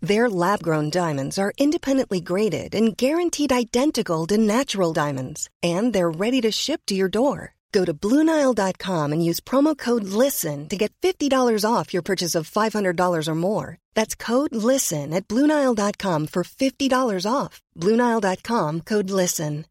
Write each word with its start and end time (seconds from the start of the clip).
Their 0.00 0.28
lab-grown 0.28 0.90
diamonds 0.90 1.38
are 1.38 1.52
independently 1.58 2.20
graded 2.20 2.74
and 2.74 2.96
guaranteed 2.96 3.52
identical 3.52 4.26
to 4.26 4.36
natural 4.38 4.92
diamonds, 4.92 5.48
and 5.62 5.92
they're 5.92 6.10
ready 6.10 6.40
to 6.42 6.50
ship 6.50 6.80
to 6.86 6.94
your 6.94 7.08
door. 7.08 7.54
Go 7.72 7.84
to 7.84 7.92
BlueNile.com 7.92 9.12
and 9.12 9.24
use 9.24 9.40
promo 9.40 9.76
code 9.76 10.04
LISTEN 10.04 10.68
to 10.68 10.76
get 10.76 10.92
$50 11.02 11.64
off 11.68 11.92
your 11.92 12.02
purchase 12.02 12.34
of 12.38 12.48
$500 12.48 13.28
or 13.28 13.34
more. 13.34 13.78
That's 13.94 14.14
code 14.14 14.54
LISTEN 14.54 15.12
at 15.12 15.26
BlueNile.com 15.28 16.26
for 16.28 16.44
$50 16.44 17.26
off. 17.26 17.60
BlueNile.com 17.76 18.80
code 18.80 19.10
LISTEN. 19.10 19.64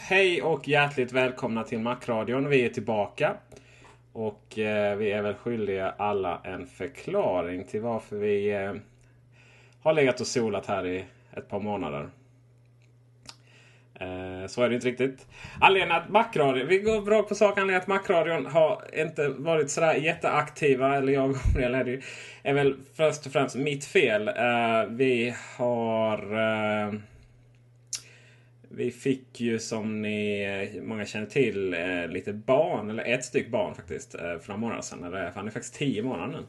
Hej 0.00 0.42
och 0.42 0.68
hjärtligt 0.68 1.12
välkomna 1.12 1.64
till 1.64 1.78
Macradion. 1.78 2.48
Vi 2.48 2.64
är 2.64 2.68
tillbaka. 2.68 3.36
Och 4.12 4.58
eh, 4.58 4.96
vi 4.96 5.12
är 5.12 5.22
väl 5.22 5.34
skyldiga 5.34 5.94
alla 5.96 6.40
en 6.44 6.66
förklaring 6.66 7.64
till 7.64 7.80
varför 7.80 8.16
vi 8.16 8.52
eh, 8.52 8.74
har 9.82 9.92
legat 9.92 10.20
och 10.20 10.26
solat 10.26 10.66
här 10.66 10.86
i 10.86 11.04
ett 11.36 11.48
par 11.48 11.60
månader. 11.60 12.08
Eh, 14.02 14.46
så 14.46 14.62
är 14.62 14.68
det 14.68 14.74
inte 14.74 14.88
riktigt. 14.88 15.26
Anledningen 15.60 15.96
att 15.96 16.08
Macradion, 16.08 16.68
vi 16.68 16.78
går 16.78 17.02
bra 17.02 17.22
på 17.22 17.34
sak. 17.34 17.58
Anledningen 17.58 17.80
att 17.80 17.86
Macradion 17.86 18.46
har 18.46 18.82
inte 18.92 19.28
varit 19.28 19.70
sådär 19.70 19.94
jätteaktiva, 19.94 20.96
eller 20.96 21.12
jag 21.12 21.30
och 21.30 21.36
Gabriel 21.36 21.74
är 21.74 21.84
det 21.84 21.90
ju, 21.90 22.02
är 22.42 22.54
väl 22.54 22.76
först 22.94 23.26
och 23.26 23.32
främst 23.32 23.56
mitt 23.56 23.84
fel. 23.84 24.28
Eh, 24.28 24.84
vi 24.88 25.34
har 25.56 26.18
eh, 26.18 26.92
vi 28.74 28.90
fick 28.90 29.40
ju 29.40 29.58
som 29.58 30.02
ni 30.02 30.42
eh, 30.74 30.82
många 30.82 31.06
känner 31.06 31.26
till 31.26 31.74
eh, 31.74 32.08
lite 32.08 32.32
barn, 32.32 32.90
eller 32.90 33.04
ett 33.04 33.24
styck 33.24 33.50
barn 33.50 33.74
faktiskt, 33.74 34.14
eh, 34.14 34.20
för 34.20 34.48
några 34.48 34.56
månader 34.56 34.82
sedan. 34.82 35.04
Eller, 35.04 35.32
han 35.34 35.46
är 35.46 35.50
faktiskt 35.50 35.74
tio 35.74 36.02
månader 36.02 36.28
nu. 36.28 36.46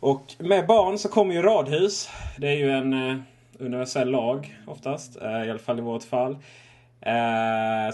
Och 0.00 0.34
med 0.38 0.66
barn 0.66 0.98
så 0.98 1.08
kommer 1.08 1.34
ju 1.34 1.42
radhus. 1.42 2.08
Det 2.38 2.48
är 2.48 2.56
ju 2.56 2.70
en 2.70 3.22
universell 3.58 4.10
lag 4.10 4.56
oftast, 4.66 5.16
i 5.16 5.20
alla 5.20 5.58
fall 5.58 5.78
i 5.78 5.82
vårt 5.82 6.02
fall. 6.02 6.36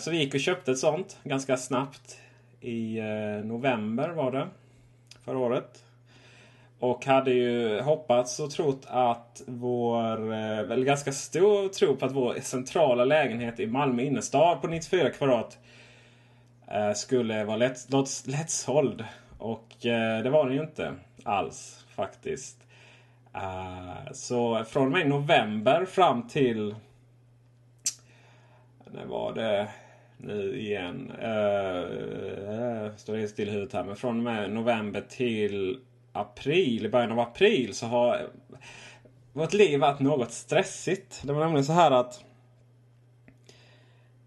Så 0.00 0.10
vi 0.10 0.18
gick 0.18 0.34
och 0.34 0.41
köpte 0.41 0.72
ett 0.72 0.78
sånt 0.78 1.18
ganska 1.24 1.56
snabbt. 1.56 2.18
I 2.60 3.00
november 3.44 4.08
var 4.08 4.32
det. 4.32 4.48
Förra 5.24 5.38
året. 5.38 5.84
Och 6.82 7.06
hade 7.06 7.31
ju 7.31 7.81
hoppats 7.81 8.41
och 8.41 8.50
trott 8.50 8.87
att 8.87 9.43
vår, 9.47 10.34
Eller 10.34 10.65
väl 10.65 10.84
ganska 10.84 11.12
stor 11.12 11.69
tro 11.69 11.97
på 11.97 12.06
att 12.06 12.12
vår 12.12 12.34
centrala 12.41 13.04
lägenhet 13.04 13.60
i 13.60 13.66
Malmö 13.66 14.03
innerstad 14.03 14.60
på 14.60 14.66
94 14.66 15.10
kvadrat 15.10 15.59
eh, 16.69 16.92
skulle 16.92 17.44
vara 17.44 17.56
lätt, 17.56 17.87
lättsåld. 18.26 19.04
Och 19.38 19.87
eh, 19.87 20.22
det 20.22 20.31
var 20.31 20.47
den 20.47 20.54
ju 20.54 20.62
inte 20.62 20.94
alls 21.25 21.84
faktiskt. 21.88 22.56
Så 24.12 24.65
från 24.65 24.87
och 24.87 24.92
med 24.92 25.09
november 25.09 25.84
fram 25.84 26.28
till... 26.28 26.75
När 28.91 29.06
var 29.06 29.32
det? 29.32 29.69
Nu 30.16 30.60
igen. 30.60 31.10
Uh, 31.10 32.97
står 32.97 33.16
helt 33.16 33.31
still 33.31 33.48
i 33.48 33.53
huvudet 33.53 33.72
här. 33.72 33.84
Men 33.84 33.97
från 33.97 34.16
och 34.16 34.25
med 34.25 34.50
november 34.50 35.04
till 35.09 35.78
april, 36.12 36.86
i 36.86 36.88
början 36.88 37.12
av 37.12 37.20
april 37.20 37.74
så 37.74 37.86
har 37.86 38.30
vårt 39.32 39.52
liv 39.52 39.80
varit 39.80 40.00
något 40.00 40.32
stressigt. 40.32 41.22
Det 41.24 41.32
var 41.32 41.40
nämligen 41.40 41.64
så 41.64 41.72
här 41.72 41.90
att 41.90 42.24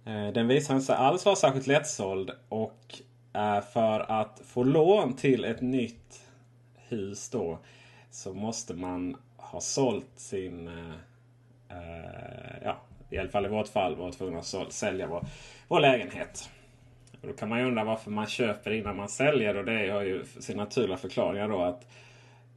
eh, 0.06 0.28
den 0.28 0.48
visade 0.48 0.82
sig 0.82 0.96
alls 0.96 1.26
vara 1.26 1.36
särskilt 1.36 1.68
lättsåld. 1.68 2.32
Och 2.50 3.02
eh, 3.34 3.62
för 3.62 4.00
att 4.00 4.42
få 4.46 4.64
lån 4.64 5.16
till 5.16 5.46
ett 5.46 5.62
nytt 5.62 6.22
hus 6.76 7.30
då 7.30 7.60
så 8.12 8.34
måste 8.34 8.74
man 8.74 9.18
ha 9.38 9.62
sålt 9.62 10.12
sin... 10.16 10.68
Eh, 10.68 10.96
eh 11.70 12.64
ja, 12.64 12.78
i 13.10 13.18
alla 13.18 13.30
fall 13.30 13.46
i 13.46 13.50
vårt 13.50 13.68
fall 13.68 13.96
var 13.96 14.12
tvungna 14.12 14.40
att 14.40 14.74
sälja 14.74 15.08
vår, 15.08 15.26
vår 15.68 15.80
lägenhet. 15.80 16.50
Och 17.26 17.32
då 17.32 17.38
kan 17.38 17.50
man 17.50 17.60
ju 17.60 17.66
undra 17.66 17.84
varför 17.84 18.12
man 18.12 18.28
köper 18.28 18.72
innan 18.72 18.96
man 18.96 19.10
säljer. 19.10 19.58
Och 19.58 19.66
det 19.66 19.90
har 19.90 20.02
ju 20.02 20.26
sin 20.26 20.58
naturliga 20.58 20.98
förklaringar 20.98 21.50
då 21.50 21.62
att 21.62 21.88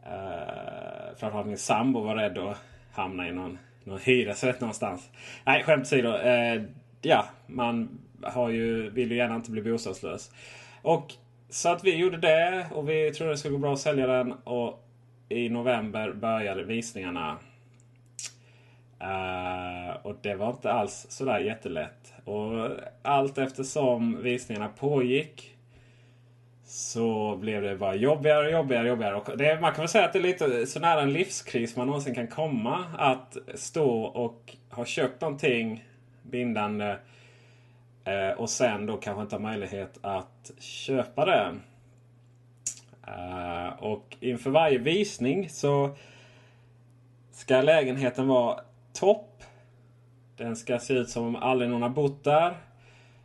eh, 0.07 1.17
framförallt 1.17 1.47
min 1.47 1.59
sambo 1.59 2.01
var 2.01 2.17
rädd 2.17 2.39
att 2.39 2.59
hamna 2.93 3.29
i 3.29 3.33
någon, 3.33 3.59
någon 3.85 3.99
hyresrätt 3.99 4.61
någonstans. 4.61 5.11
Nej, 5.45 5.63
skämt 5.63 5.83
åsido. 5.83 6.17
Eh, 6.17 6.63
ja, 7.03 7.25
man 7.47 7.99
har 8.23 8.49
ju, 8.49 8.91
vill 8.91 9.11
ju 9.11 9.17
gärna 9.17 9.35
inte 9.35 9.51
bli 9.51 9.63
bostadslös. 9.63 10.31
Och 10.83 11.15
så 11.49 11.69
att 11.69 11.85
vi 11.85 11.97
gjorde 11.97 12.17
det 12.17 12.67
och 12.73 12.89
vi 12.89 13.11
trodde 13.11 13.33
det 13.33 13.39
skulle 13.39 13.53
gå 13.53 13.59
bra 13.59 13.73
att 13.73 13.81
sälja 13.81 14.07
den. 14.07 14.33
Och 14.33 14.85
i 15.29 15.49
november 15.49 16.13
började 16.13 16.65
visningarna. 16.65 17.37
Uh, 19.03 20.07
och 20.07 20.17
det 20.23 20.35
var 20.35 20.51
inte 20.51 20.73
alls 20.73 21.07
sådär 21.09 21.39
jättelätt. 21.39 22.15
Och 22.25 22.71
allt 23.03 23.39
eftersom 23.39 24.23
visningarna 24.23 24.69
pågick 24.69 25.55
så 26.65 27.37
blev 27.37 27.63
det 27.63 27.77
bara 27.77 27.95
jobbigare 27.95 28.47
och 28.47 28.53
jobbigare. 28.53 28.83
Och 28.83 28.89
jobbigare. 28.89 29.15
Och 29.15 29.39
det, 29.39 29.61
man 29.61 29.73
kan 29.73 29.83
väl 29.83 29.89
säga 29.89 30.05
att 30.05 30.13
det 30.13 30.19
är 30.19 30.23
lite 30.23 30.67
så 30.67 30.81
nära 30.81 31.03
en 31.03 31.13
livskris 31.13 31.77
man 31.77 31.87
någonsin 31.87 32.15
kan 32.15 32.29
komma. 32.29 32.85
Att 32.99 33.37
stå 33.55 34.01
och 34.01 34.57
ha 34.71 34.85
köpt 34.85 35.21
någonting 35.21 35.85
bindande 36.23 36.97
uh, 38.09 38.39
och 38.39 38.51
sen 38.51 38.87
då 38.87 38.97
kanske 38.97 39.23
inte 39.23 39.35
ha 39.35 39.41
möjlighet 39.41 39.99
att 40.03 40.51
köpa 40.59 41.25
det. 41.25 41.53
Uh, 43.09 43.83
och 43.83 44.17
inför 44.21 44.51
varje 44.51 44.79
visning 44.79 45.49
så 45.49 45.97
ska 47.33 47.63
lägenheten 47.63 48.29
vara 48.29 48.61
topp. 49.01 49.43
Den 50.37 50.57
ska 50.57 50.79
se 50.79 50.95
ut 50.95 51.11
som 51.11 51.27
om 51.27 51.37
aldrig 51.37 51.71
någon 51.71 51.83
har 51.83 51.89
bott 51.89 52.25
där. 52.25 52.57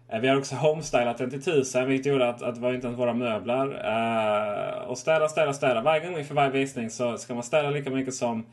Eh, 0.10 0.20
vi 0.20 0.28
har 0.28 0.38
också 0.38 0.56
homestylat 0.56 1.18
den 1.18 1.30
till 1.30 1.40
1000 1.40 1.88
vilket 1.88 2.06
gjorde 2.06 2.30
att, 2.30 2.42
att 2.42 2.56
det 2.56 2.62
var 2.62 2.74
inte 2.74 2.88
ens 2.88 3.00
våra 3.00 3.14
möbler. 3.14 3.66
Uh, 3.66 4.88
och 4.88 4.98
städa, 4.98 5.30
städa, 5.30 5.54
städa. 5.54 5.82
Varje 5.82 6.06
gång 6.06 6.18
inför 6.18 6.36
varje 6.36 6.52
visning 6.52 6.90
så 6.90 7.18
ska 7.18 7.34
man 7.34 7.44
städa 7.44 7.70
lika 7.70 7.90
mycket 7.90 8.14
som, 8.14 8.46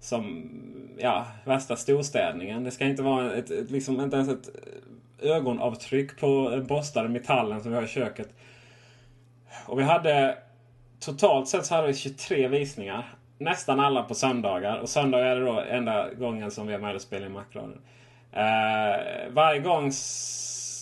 som 0.00 0.50
ja, 0.98 1.26
värsta 1.44 1.76
storstädningen. 1.76 2.64
Det 2.64 2.70
ska 2.70 2.84
inte 2.84 3.02
vara 3.02 3.32
ett, 3.32 3.50
ett, 3.50 3.70
liksom, 3.70 4.00
inte 4.00 4.16
ens 4.16 4.28
ett 4.28 4.48
ögonavtryck 5.22 6.20
på 6.20 6.50
den 6.50 6.66
borstade 6.66 7.08
metallen 7.08 7.62
som 7.62 7.70
vi 7.70 7.76
har 7.76 7.84
i 7.84 7.88
köket. 7.88 8.28
Och 9.66 9.78
vi 9.78 9.82
hade 9.82 10.38
totalt 11.00 11.48
sett 11.48 11.66
så 11.66 11.74
hade 11.74 11.86
vi 11.86 11.94
23 11.94 12.48
visningar 12.48 13.14
nästan 13.44 13.80
alla 13.80 14.02
på 14.02 14.14
söndagar. 14.14 14.78
Och 14.78 14.88
söndagar 14.88 15.26
är 15.26 15.36
det 15.36 15.46
då 15.46 15.60
enda 15.60 16.14
gången 16.14 16.50
som 16.50 16.66
vi 16.66 16.72
har 16.72 16.80
möjlighet 16.80 17.02
att 17.02 17.06
spela 17.06 17.26
in 17.26 17.32
Macradion. 17.32 17.80
Uh, 18.36 19.32
varje 19.32 19.60
gång 19.60 19.92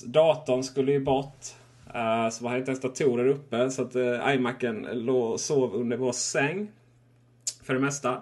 datorn 0.06 0.62
skulle 0.62 0.92
ju 0.92 1.00
bort. 1.00 1.46
Uh, 1.94 2.28
så 2.30 2.44
var 2.44 2.56
inte 2.56 2.70
ens 2.70 2.80
datorer 2.80 3.26
uppe. 3.26 3.70
Så 3.70 3.82
att 3.82 3.96
uh, 3.96 4.34
iMacen 4.34 4.88
låg 4.92 5.32
och 5.32 5.40
sov 5.40 5.74
under 5.74 5.96
vår 5.96 6.12
säng. 6.12 6.68
För 7.64 7.74
det 7.74 7.80
mesta. 7.80 8.12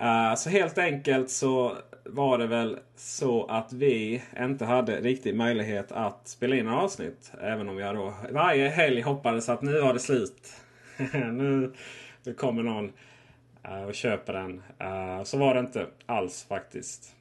Uh, 0.00 0.34
så 0.36 0.50
helt 0.50 0.78
enkelt 0.78 1.30
så 1.30 1.76
var 2.04 2.38
det 2.38 2.46
väl 2.46 2.78
så 2.96 3.46
att 3.46 3.72
vi 3.72 4.22
inte 4.38 4.64
hade 4.64 5.00
riktig 5.00 5.34
möjlighet 5.34 5.92
att 5.92 6.28
spela 6.28 6.56
in 6.56 6.64
några 6.64 6.80
avsnitt. 6.80 7.32
Även 7.42 7.68
om 7.68 7.78
jag 7.78 7.94
då 7.94 8.14
varje 8.30 8.68
helg 8.68 9.00
hoppades 9.00 9.48
att 9.48 9.62
nu 9.62 9.80
var 9.80 9.92
det 9.92 10.00
slut. 10.00 10.52
nu, 11.12 11.72
nu 12.24 12.34
kommer 12.34 12.62
någon 12.62 12.84
uh, 12.84 12.92
Eh, 13.68 13.82
och 13.82 13.94
köper 13.94 14.32
den. 14.32 14.62
Eh, 14.78 15.24
så 15.24 15.38
var 15.38 15.54
det 15.54 15.60
inte 15.60 15.86
alls 16.06 16.46
faktiskt. 16.48 17.14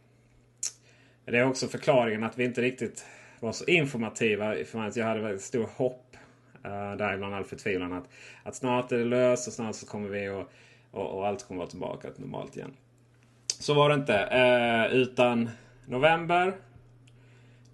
Det 1.26 1.38
är 1.38 1.48
också 1.48 1.68
förklaringen 1.68 2.24
att 2.24 2.40
vi 2.40 2.46
inte 2.46 2.62
riktigt 2.62 3.06
var 3.40 3.52
så 3.52 3.66
informativa. 3.66 4.56
För 4.66 4.80
att 4.80 4.96
jag 4.96 5.06
hade 5.06 5.22
väldigt 5.22 5.42
stor 5.42 5.70
hopp. 5.76 6.18
Eh, 6.64 6.96
Däribland 6.96 7.36
all 7.36 7.44
förtvivlan. 7.44 7.94
Att, 7.94 8.10
att 8.44 8.56
snart 8.56 8.92
är 8.92 8.98
det 8.98 9.06
löst 9.06 9.48
och 9.48 9.54
snart 9.54 9.76
så 9.76 9.86
kommer 9.86 10.10
vi 10.10 10.30
och, 10.30 10.52
och, 10.92 11.18
och 11.18 11.28
allt 11.28 11.48
kommer 11.48 11.58
vara 11.60 11.70
tillbaka 11.70 12.12
till 12.12 12.22
normalt 12.22 12.58
igen. 12.58 12.74
Så 13.60 13.74
var 13.74 13.90
det 13.90 13.96
inte. 13.96 14.90
Utan 14.92 15.50
november, 15.86 16.54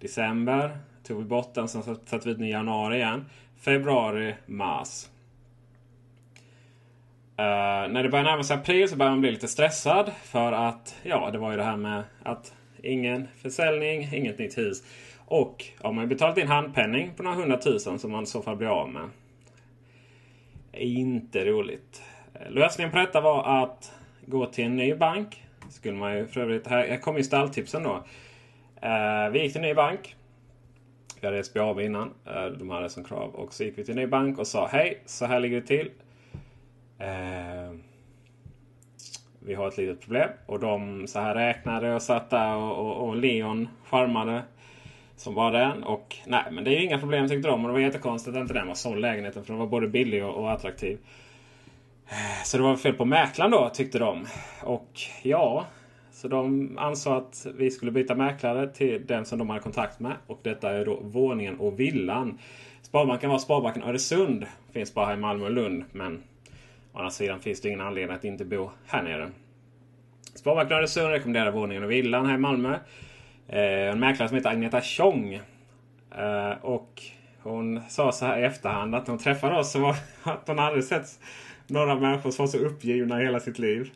december 0.00 0.78
tog 1.04 1.18
vi 1.18 1.24
bort 1.24 1.54
den. 1.54 1.68
Sen 1.68 1.82
satte 1.82 2.20
vi 2.24 2.30
ut 2.30 2.38
den 2.38 2.46
i 2.46 2.50
januari 2.50 2.96
igen. 2.96 3.24
Februari, 3.56 4.34
mars. 4.46 5.06
Uh, 7.38 7.92
när 7.92 8.02
det 8.02 8.08
börjar 8.08 8.24
närma 8.24 8.42
sig 8.42 8.56
april 8.56 8.88
så 8.88 8.96
börjar 8.96 9.10
man 9.10 9.20
bli 9.20 9.30
lite 9.30 9.48
stressad. 9.48 10.12
För 10.22 10.52
att 10.52 10.96
ja, 11.02 11.30
det 11.30 11.38
var 11.38 11.50
ju 11.50 11.56
det 11.56 11.64
här 11.64 11.76
med 11.76 12.04
att 12.22 12.52
ingen 12.82 13.28
försäljning, 13.42 14.08
inget 14.14 14.38
nytt 14.38 14.58
hus. 14.58 14.82
Och 15.26 15.64
har 15.82 15.92
man 15.92 16.08
betalat 16.08 16.38
in 16.38 16.48
handpenning 16.48 17.10
på 17.16 17.22
några 17.22 17.36
hundratusen 17.36 17.98
som 17.98 18.12
man 18.12 18.22
i 18.22 18.26
så 18.26 18.42
fall 18.42 18.56
blir 18.56 18.68
av 18.68 18.88
med. 18.88 19.10
Inte 20.72 21.44
roligt. 21.44 22.02
Eh, 22.34 22.50
lösningen 22.50 22.90
på 22.90 22.98
detta 22.98 23.20
var 23.20 23.62
att 23.62 23.92
gå 24.26 24.46
till 24.46 24.64
en 24.64 24.76
ny 24.76 24.94
bank. 24.94 25.42
Skulle 25.70 25.96
man 25.96 26.16
ju 26.16 26.26
för 26.26 26.40
övrigt, 26.40 26.66
här, 26.66 26.96
kommer 26.96 27.18
ju 27.18 27.24
stalltipsen 27.24 27.82
då. 27.82 28.04
Uh, 28.84 29.30
vi 29.32 29.42
gick 29.42 29.52
till 29.52 29.62
en 29.62 29.68
ny 29.68 29.74
bank. 29.74 30.16
Vi 31.20 31.26
hade 31.26 31.44
SBAB 31.44 31.80
innan. 31.80 32.08
Uh, 32.08 32.58
de 32.58 32.70
hade 32.70 32.90
som 32.90 33.04
krav. 33.04 33.34
Och 33.34 33.52
så 33.52 33.64
gick 33.64 33.78
vi 33.78 33.84
till 33.84 33.98
en 33.98 34.00
ny 34.00 34.06
bank 34.06 34.38
och 34.38 34.46
sa 34.46 34.66
hej, 34.66 35.02
så 35.06 35.26
här 35.26 35.40
ligger 35.40 35.60
det 35.60 35.66
till. 35.66 35.90
Eh, 36.98 37.72
vi 39.38 39.54
har 39.54 39.68
ett 39.68 39.76
litet 39.76 40.00
problem. 40.00 40.28
Och 40.46 40.60
de 40.60 41.06
så 41.06 41.20
här 41.20 41.34
räknade 41.34 41.94
och 41.94 42.02
satt 42.02 42.30
där 42.30 42.56
och, 42.56 42.78
och, 42.78 43.08
och 43.08 43.16
Leon 43.16 43.68
charmade. 43.84 44.42
Som 45.16 45.34
var 45.34 45.52
den. 45.52 45.84
Och 45.84 46.16
nej, 46.26 46.42
men 46.50 46.64
det 46.64 46.70
är 46.70 46.78
ju 46.80 46.84
inga 46.84 46.98
problem 46.98 47.28
tyckte 47.28 47.48
de. 47.48 47.64
Och 47.64 47.68
det 47.68 47.72
var 47.72 47.80
jättekonstigt 47.80 48.36
att 48.36 48.40
inte 48.40 48.54
den 48.54 48.68
var 48.68 48.74
såld 48.74 49.00
lägenheten. 49.00 49.44
För 49.44 49.52
den 49.52 49.60
var 49.60 49.66
både 49.66 49.88
billig 49.88 50.24
och, 50.24 50.34
och 50.34 50.52
attraktiv. 50.52 50.98
Eh, 52.08 52.44
så 52.44 52.56
det 52.56 52.62
var 52.62 52.76
fel 52.76 52.94
på 52.94 53.04
mäklaren 53.04 53.50
då 53.50 53.70
tyckte 53.74 53.98
de. 53.98 54.26
Och 54.62 55.00
ja, 55.22 55.66
så 56.12 56.28
de 56.28 56.74
ansåg 56.78 57.12
att 57.14 57.46
vi 57.54 57.70
skulle 57.70 57.90
byta 57.90 58.14
mäklare 58.14 58.68
till 58.68 59.06
den 59.06 59.24
som 59.24 59.38
de 59.38 59.50
hade 59.50 59.62
kontakt 59.62 60.00
med. 60.00 60.12
Och 60.26 60.40
detta 60.42 60.70
är 60.70 60.84
då 60.84 61.00
våningen 61.02 61.60
och 61.60 61.80
villan. 61.80 62.38
Sparbanken 62.82 63.30
var 63.30 63.38
Sparbanken 63.38 63.82
Öresund. 63.82 64.46
Finns 64.72 64.94
bara 64.94 65.06
här 65.06 65.14
i 65.14 65.16
Malmö 65.16 65.44
och 65.44 65.50
Lund. 65.50 65.84
Men 65.92 66.22
å 66.94 66.98
andra 66.98 67.10
sidan 67.10 67.40
finns 67.40 67.60
det 67.60 67.68
ingen 67.68 67.80
anledning 67.80 68.16
att 68.16 68.24
inte 68.24 68.44
bo 68.44 68.70
här 68.86 69.02
nere. 69.02 69.30
Sparbanken 70.34 70.76
Öresund 70.76 71.08
rekommenderar 71.08 71.50
våningen 71.50 71.84
och 71.84 71.90
villan 71.90 72.26
här 72.26 72.34
i 72.34 72.38
Malmö. 72.38 72.78
Eh, 73.48 73.88
en 73.90 74.00
mäklare 74.00 74.28
som 74.28 74.36
heter 74.36 74.50
Agneta 74.50 74.80
Tjong. 74.80 75.34
Eh, 76.16 76.52
och 76.62 77.02
hon 77.42 77.80
sa 77.88 78.12
så 78.12 78.26
här 78.26 78.38
i 78.38 78.44
efterhand 78.44 78.94
att 78.94 79.08
hon 79.08 79.18
träffade 79.18 79.58
oss 79.58 79.72
så 79.72 79.78
var 79.78 79.96
att 80.22 80.48
hon 80.48 80.58
aldrig 80.58 80.84
sett 80.84 81.06
några 81.66 81.94
människor 81.94 82.30
som 82.30 82.42
var 82.42 82.50
så 82.50 82.58
uppgivna 82.58 83.22
i 83.22 83.24
hela 83.24 83.40
sitt 83.40 83.58
liv. 83.58 83.90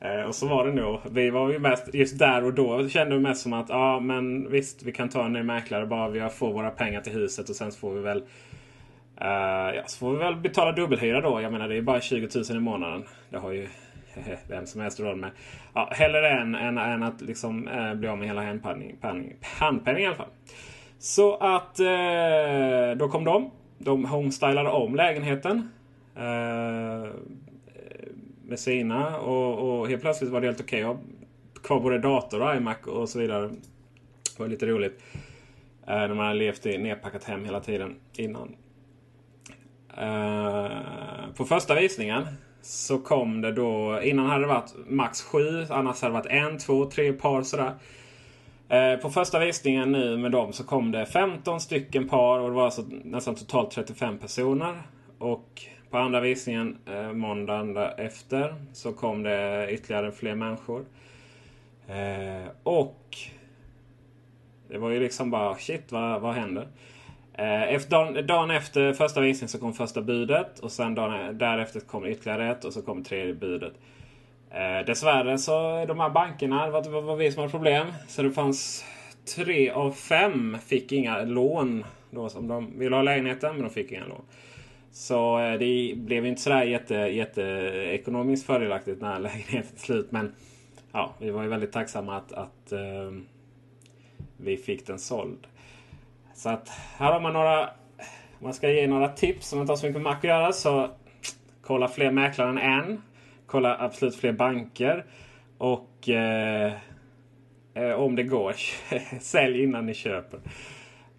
Eh, 0.00 0.20
och 0.20 0.34
så 0.34 0.48
var 0.48 0.66
det 0.66 0.72
nog. 0.72 1.00
Vi 1.10 1.30
var 1.30 1.50
ju 1.50 1.58
mest, 1.58 1.94
just 1.94 2.18
där 2.18 2.44
och 2.44 2.54
då 2.54 2.88
kände 2.88 3.16
vi 3.16 3.22
mest 3.22 3.42
som 3.42 3.52
att 3.52 3.68
ja 3.68 4.00
men 4.00 4.50
visst 4.50 4.82
vi 4.82 4.92
kan 4.92 5.08
ta 5.08 5.24
en 5.24 5.32
ny 5.32 5.42
mäklare 5.42 5.86
bara 5.86 6.08
vi 6.08 6.28
får 6.28 6.52
våra 6.52 6.70
pengar 6.70 7.00
till 7.00 7.12
huset 7.12 7.48
och 7.48 7.56
sen 7.56 7.72
får 7.72 7.94
vi 7.94 8.00
väl 8.00 8.22
Uh, 9.22 9.76
ja, 9.76 9.82
så 9.86 9.98
får 9.98 10.12
vi 10.12 10.18
väl 10.18 10.36
betala 10.36 10.72
dubbelhyra 10.72 11.20
då. 11.20 11.40
Jag 11.40 11.52
menar 11.52 11.68
det 11.68 11.76
är 11.76 11.82
bara 11.82 12.00
20 12.00 12.28
000 12.34 12.56
i 12.56 12.60
månaden. 12.60 13.04
Det 13.30 13.38
har 13.38 13.52
ju 13.52 13.68
vem 14.48 14.66
som 14.66 14.80
helst 14.80 15.00
råd 15.00 15.18
med. 15.18 15.30
Ja, 15.74 15.88
hellre 15.92 16.30
än, 16.30 16.54
än, 16.54 16.78
än 16.78 17.02
att 17.02 17.20
liksom, 17.20 17.68
uh, 17.68 17.94
bli 17.94 18.08
av 18.08 18.18
med 18.18 18.28
hela 18.28 18.42
handpenningen 19.42 20.02
i 20.02 20.06
alla 20.06 20.16
fall. 20.16 20.30
Så 20.98 21.36
att 21.36 21.80
uh, 21.80 22.98
då 22.98 23.08
kom 23.08 23.24
de. 23.24 23.50
De 23.78 24.04
homestylade 24.04 24.68
om 24.68 24.94
lägenheten. 24.94 25.70
med 28.42 28.58
sina 28.58 29.18
och, 29.18 29.80
och 29.80 29.88
helt 29.88 30.02
plötsligt 30.02 30.30
var 30.30 30.40
det 30.40 30.46
helt 30.46 30.60
okej 30.60 30.84
okay. 30.86 30.90
att 30.90 31.56
ha 31.56 31.62
kvar 31.62 31.80
både 31.80 31.98
dator 31.98 32.42
och 32.42 32.56
iMac 32.56 32.76
och 32.86 33.08
så 33.08 33.18
vidare. 33.18 33.48
Det 33.48 34.38
var 34.38 34.48
lite 34.48 34.66
roligt. 34.66 35.02
När 35.86 36.08
man 36.08 36.26
hade 36.26 36.38
levt 36.38 36.66
i 36.66 36.78
nedpackat 36.78 37.24
hem 37.24 37.44
hela 37.44 37.60
tiden 37.60 37.96
innan. 38.16 38.56
Eh, 40.00 41.34
på 41.36 41.44
första 41.44 41.74
visningen 41.74 42.26
så 42.62 42.98
kom 42.98 43.40
det 43.40 43.52
då, 43.52 44.02
innan 44.02 44.26
hade 44.26 44.44
det 44.44 44.48
varit 44.48 44.74
max 44.88 45.22
sju, 45.22 45.66
annars 45.70 46.02
hade 46.02 46.14
det 46.14 46.18
varit 46.18 46.32
en, 46.32 46.58
två, 46.58 46.84
tre 46.84 47.12
par 47.12 47.42
sådär. 47.42 47.74
Eh, 48.68 48.96
på 48.96 49.10
första 49.10 49.38
visningen 49.38 49.92
nu 49.92 50.16
med 50.16 50.32
dem 50.32 50.52
så 50.52 50.64
kom 50.64 50.92
det 50.92 51.06
15 51.06 51.60
stycken 51.60 52.08
par 52.08 52.38
och 52.38 52.48
det 52.48 52.54
var 52.54 52.64
alltså 52.64 52.84
nästan 53.04 53.34
totalt 53.34 53.70
35 53.70 54.18
personer. 54.18 54.82
Och 55.18 55.62
på 55.90 55.98
andra 55.98 56.20
visningen 56.20 56.78
eh, 56.86 57.12
måndagen 57.12 57.76
efter 57.76 58.54
så 58.72 58.92
kom 58.92 59.22
det 59.22 59.68
ytterligare 59.70 60.12
fler 60.12 60.34
människor. 60.34 60.84
Och 62.62 63.16
det 64.68 64.78
var 64.78 64.90
ju 64.90 65.00
liksom 65.00 65.30
bara 65.30 65.54
shit 65.54 65.92
vad, 65.92 66.20
vad 66.20 66.34
händer? 66.34 66.68
Eh, 67.38 67.74
efter, 67.74 68.22
dagen, 68.22 68.50
efter 68.50 68.92
första 68.92 69.20
visningen 69.20 69.48
så 69.48 69.58
kom 69.58 69.74
första 69.74 70.02
budet. 70.02 70.58
Och 70.58 70.72
sen 70.72 70.94
dagen 70.94 71.12
e- 71.14 71.32
därefter 71.32 71.80
kom 71.80 72.06
ytterligare 72.06 72.50
ett 72.50 72.64
och 72.64 72.72
så 72.72 72.82
kom 72.82 73.04
tredje 73.04 73.34
budet. 73.34 73.72
Eh, 74.50 74.86
dessvärre 74.86 75.38
så 75.38 75.84
de 75.88 76.00
här 76.00 76.10
bankerna, 76.10 76.66
det 76.66 76.72
var, 76.72 76.82
det 76.82 76.90
var 76.90 77.16
vi 77.16 77.32
som 77.32 77.40
hade 77.40 77.50
problem. 77.50 77.86
Så 78.08 78.22
det 78.22 78.30
fanns 78.30 78.84
tre 79.36 79.70
av 79.70 79.92
fem 79.92 80.58
fick 80.66 80.92
inga 80.92 81.22
lån. 81.22 81.84
Då, 82.10 82.28
som 82.28 82.48
de 82.48 82.78
ville 82.78 82.96
ha 82.96 83.02
lägenheten 83.02 83.54
men 83.54 83.62
de 83.62 83.70
fick 83.70 83.92
inga 83.92 84.06
lån. 84.06 84.22
Så 84.92 85.38
eh, 85.40 85.58
det 85.58 85.94
blev 85.96 86.26
inte 86.26 86.40
sådär 86.40 86.62
jätte, 86.62 86.94
jätte 86.94 87.42
ekonomiskt 87.92 88.46
fördelaktigt 88.46 89.00
när 89.00 89.18
lägenheten 89.18 89.70
till 89.70 89.84
slut. 89.84 90.12
Men 90.12 90.34
ja, 90.92 91.14
vi 91.18 91.30
var 91.30 91.42
ju 91.42 91.48
väldigt 91.48 91.72
tacksamma 91.72 92.16
att, 92.16 92.32
att 92.32 92.72
uh, 92.72 93.20
vi 94.36 94.56
fick 94.56 94.86
den 94.86 94.98
såld. 94.98 95.46
Så 96.38 96.48
att 96.48 96.68
här 96.68 97.12
har 97.12 97.20
man 97.20 97.32
några... 97.32 97.70
Om 98.38 98.44
man 98.44 98.54
ska 98.54 98.70
ge 98.70 98.86
några 98.86 99.08
tips 99.08 99.48
som 99.48 99.60
inte 99.60 99.72
har 99.72 99.76
så 99.76 99.86
mycket 99.86 100.02
med 100.02 100.12
Mac 100.12 100.18
att 100.18 100.24
göra 100.24 100.52
så 100.52 100.90
kolla 101.62 101.88
fler 101.88 102.10
mäklare 102.10 102.48
än 102.48 102.58
en. 102.58 103.02
Kolla 103.46 103.76
absolut 103.80 104.16
fler 104.16 104.32
banker. 104.32 105.04
Och 105.58 106.08
eh, 106.08 106.72
eh 107.74 107.92
om 107.92 108.16
det 108.16 108.22
går, 108.22 108.54
sälj 109.20 109.62
innan 109.62 109.86
ni 109.86 109.94
köper. 109.94 110.40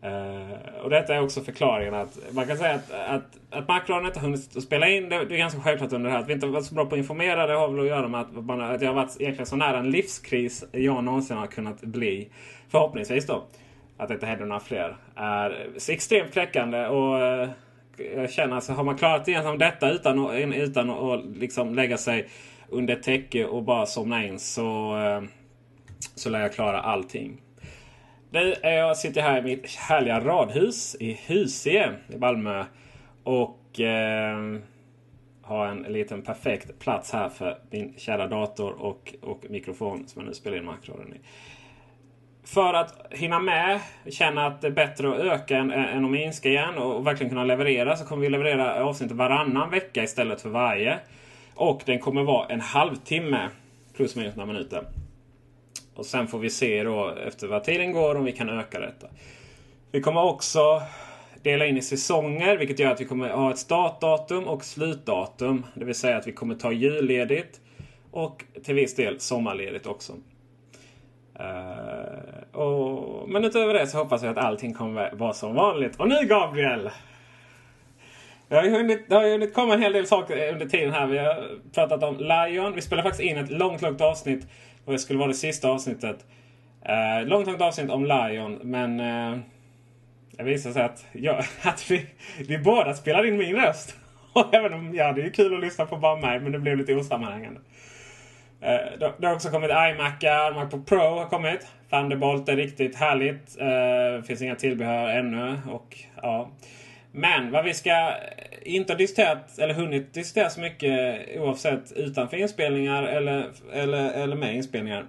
Uh, 0.03 0.83
och 0.83 0.89
detta 0.89 1.15
är 1.15 1.23
också 1.23 1.41
förklaringen 1.41 1.93
att 1.93 2.17
man 2.31 2.47
kan 2.47 2.57
säga 2.57 2.75
att, 2.75 2.91
att, 2.91 3.23
att 3.49 3.67
Macron 3.67 4.05
inte 4.05 4.19
hunnit 4.19 4.63
spela 4.63 4.89
in. 4.89 5.09
Det, 5.09 5.25
det, 5.25 5.35
är 5.35 5.37
ganska 5.37 5.61
självklart 5.61 5.93
under 5.93 6.09
det 6.09 6.15
här. 6.15 6.21
Att 6.21 6.29
vi 6.29 6.33
inte 6.33 6.47
varit 6.47 6.65
så 6.65 6.75
bra 6.75 6.85
på 6.85 6.95
att 6.95 6.99
informera 6.99 7.47
det 7.47 7.53
har 7.53 7.67
väl 7.67 7.79
att 7.79 7.87
göra 7.87 8.07
med 8.07 8.21
att, 8.21 8.45
man, 8.45 8.61
att 8.61 8.81
jag 8.81 8.89
har 8.89 8.95
varit 8.95 9.15
egentligen 9.19 9.45
så 9.45 9.55
nära 9.55 9.79
en 9.79 9.91
livskris 9.91 10.65
jag 10.71 11.03
någonsin 11.03 11.37
har 11.37 11.47
kunnat 11.47 11.81
bli. 11.81 12.29
Förhoppningsvis 12.69 13.25
då 13.25 13.43
att 13.99 14.07
det 14.07 14.13
inte 14.13 14.25
händer 14.25 14.45
några 14.45 14.59
fler 14.59 14.97
är 15.15 15.67
extremt 15.89 16.33
knäckande. 16.33 16.85
Och 16.87 17.19
eh, 17.19 17.49
jag 18.15 18.31
känner 18.31 18.57
att 18.57 18.67
har 18.67 18.83
man 18.83 18.97
klarat 18.97 19.27
igenom 19.27 19.57
detta 19.57 19.91
utan, 19.91 20.19
att, 20.19 20.55
utan 20.55 20.89
att 20.89 21.25
liksom 21.25 21.75
lägga 21.75 21.97
sig 21.97 22.29
under 22.69 22.93
ett 22.93 23.03
täcke 23.03 23.45
och 23.45 23.63
bara 23.63 23.85
somna 23.85 24.25
in 24.25 24.39
så, 24.39 24.97
eh, 24.97 25.21
så 26.15 26.29
lär 26.29 26.39
jag 26.39 26.53
klara 26.53 26.81
allting. 26.81 27.41
Nu 28.31 28.53
är 28.61 28.77
jag 28.77 28.97
sitter 28.97 29.21
här 29.21 29.39
i 29.39 29.41
mitt 29.41 29.75
härliga 29.75 30.19
radhus 30.19 30.95
i 30.99 31.13
Husie 31.13 31.91
i 32.09 32.17
Malmö. 32.17 32.65
Och 33.23 33.79
eh, 33.79 34.59
har 35.41 35.67
en 35.67 35.81
liten 35.81 36.21
perfekt 36.21 36.79
plats 36.79 37.11
här 37.11 37.29
för 37.29 37.59
min 37.69 37.93
kära 37.97 38.27
dator 38.27 38.81
och, 38.81 39.15
och 39.21 39.45
mikrofon 39.49 40.07
som 40.07 40.21
jag 40.21 40.27
nu 40.27 40.33
spelar 40.33 40.57
in 40.57 40.65
makroradion 40.65 41.13
i. 41.13 41.19
För 42.53 42.73
att 42.73 43.05
hinna 43.11 43.39
med, 43.39 43.79
känna 44.09 44.47
att 44.47 44.61
det 44.61 44.67
är 44.67 44.71
bättre 44.71 45.09
att 45.09 45.19
öka 45.19 45.57
än, 45.57 45.71
än 45.71 46.05
att 46.05 46.11
minska 46.11 46.49
igen 46.49 46.77
och 46.77 47.07
verkligen 47.07 47.29
kunna 47.29 47.43
leverera 47.43 47.97
så 47.97 48.05
kommer 48.05 48.21
vi 48.21 48.29
leverera 48.29 48.83
avsnitt 48.83 49.11
varannan 49.11 49.69
vecka 49.69 50.03
istället 50.03 50.41
för 50.41 50.49
varje. 50.49 50.99
Och 51.55 51.81
den 51.85 51.99
kommer 51.99 52.23
vara 52.23 52.47
en 52.47 52.61
halvtimme 52.61 53.49
plus 53.95 54.15
minus 54.15 54.35
några 54.35 54.53
minuter. 54.53 54.83
Och 55.95 56.05
sen 56.05 56.27
får 56.27 56.39
vi 56.39 56.49
se 56.49 56.83
då 56.83 57.15
efter 57.27 57.47
vad 57.47 57.63
tiden 57.63 57.91
går 57.91 58.15
om 58.15 58.23
vi 58.23 58.31
kan 58.31 58.49
öka 58.49 58.79
detta. 58.79 59.07
Vi 59.91 60.01
kommer 60.01 60.23
också 60.23 60.81
dela 61.43 61.65
in 61.65 61.77
i 61.77 61.81
säsonger 61.81 62.57
vilket 62.57 62.79
gör 62.79 62.91
att 62.91 63.01
vi 63.01 63.05
kommer 63.05 63.29
ha 63.29 63.51
ett 63.51 63.57
startdatum 63.57 64.43
och 64.43 64.65
slutdatum. 64.65 65.65
Det 65.73 65.85
vill 65.85 65.95
säga 65.95 66.17
att 66.17 66.27
vi 66.27 66.31
kommer 66.31 66.55
ta 66.55 66.71
julledigt 66.71 67.61
och 68.11 68.43
till 68.63 68.75
viss 68.75 68.95
del 68.95 69.19
sommarledigt 69.19 69.87
också. 69.87 70.13
Och, 72.59 73.29
men 73.29 73.45
utöver 73.45 73.73
det 73.73 73.87
så 73.87 73.97
hoppas 73.97 74.23
jag 74.23 74.31
att 74.31 74.45
allting 74.45 74.73
kommer 74.73 75.11
vara 75.11 75.33
som 75.33 75.55
vanligt. 75.55 75.95
Och 75.95 76.09
nu 76.09 76.15
Gabriel! 76.23 76.89
Det 78.47 78.55
har, 78.55 78.63
ju 78.63 78.69
hunnit, 78.69 79.09
det 79.09 79.15
har 79.15 79.25
ju 79.25 79.31
hunnit 79.31 79.53
komma 79.53 79.73
en 79.73 79.81
hel 79.81 79.93
del 79.93 80.07
saker 80.07 80.53
under 80.53 80.65
tiden 80.65 80.93
här. 80.93 81.07
Vi 81.07 81.17
har 81.17 81.47
pratat 81.73 82.03
om 82.03 82.17
Lion. 82.17 82.73
Vi 82.75 82.81
spelade 82.81 83.09
faktiskt 83.09 83.29
in 83.29 83.37
ett 83.37 83.51
långt, 83.51 83.81
långt 83.81 84.01
avsnitt. 84.01 84.47
Och 84.85 84.91
det 84.91 84.99
skulle 84.99 85.19
vara 85.19 85.27
det 85.27 85.33
sista 85.33 85.69
avsnittet. 85.69 86.25
Eh, 86.85 87.27
långt, 87.27 87.47
långt 87.47 87.61
avsnitt 87.61 87.89
om 87.89 88.05
Lion. 88.05 88.59
Men 88.63 88.99
eh, 88.99 89.39
det 90.31 90.43
visade 90.43 90.73
sig 90.73 90.83
att, 90.83 91.05
jag, 91.11 91.37
att 91.61 91.91
vi, 91.91 92.05
vi 92.47 92.57
båda 92.57 92.93
spelade 92.93 93.27
in 93.27 93.37
min 93.37 93.55
röst. 93.55 93.95
Och 94.33 94.53
även 94.53 94.73
om, 94.73 94.95
ja 94.95 95.13
det 95.13 95.21
är 95.21 95.29
kul 95.29 95.53
att 95.53 95.61
lyssna 95.61 95.85
på 95.85 95.97
bara 95.97 96.15
mig. 96.15 96.39
Men 96.39 96.51
det 96.51 96.59
blev 96.59 96.77
lite 96.77 96.95
osammanhängande. 96.95 97.59
Eh, 98.61 99.11
det 99.19 99.27
har 99.27 99.35
också 99.35 99.49
kommit 99.49 99.69
iMacar, 99.69 100.53
Mac 100.53 100.85
Pro 100.85 100.99
har 100.99 101.25
kommit. 101.25 101.67
Thunderbolt 101.89 102.49
är 102.49 102.55
riktigt 102.55 102.95
härligt. 102.95 103.57
Uh, 103.61 104.23
finns 104.23 104.41
inga 104.41 104.55
tillbehör 104.55 105.09
ännu. 105.09 105.59
Och 105.67 105.97
ja... 106.21 106.49
Men 107.11 107.51
vad 107.51 107.65
vi 107.65 107.73
ska 107.73 107.89
eh, 107.89 108.15
inte 108.63 108.93
ha 108.93 108.97
diskuterat 108.97 109.59
eller 109.59 109.73
hunnit 109.73 110.13
diskutera 110.13 110.49
så 110.49 110.61
mycket 110.61 111.27
oavsett 111.37 111.91
utanför 111.91 112.37
inspelningar 112.37 113.03
eller, 113.03 113.47
eller, 113.73 114.11
eller 114.11 114.35
med 114.35 114.55
inspelningar. 114.55 115.05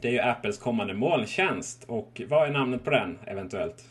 Det 0.00 0.08
är 0.08 0.12
ju 0.12 0.20
Apples 0.20 0.58
kommande 0.58 0.94
molntjänst. 0.94 1.84
Och 1.88 2.22
vad 2.28 2.48
är 2.48 2.52
namnet 2.52 2.84
på 2.84 2.90
den 2.90 3.18
eventuellt? 3.26 3.84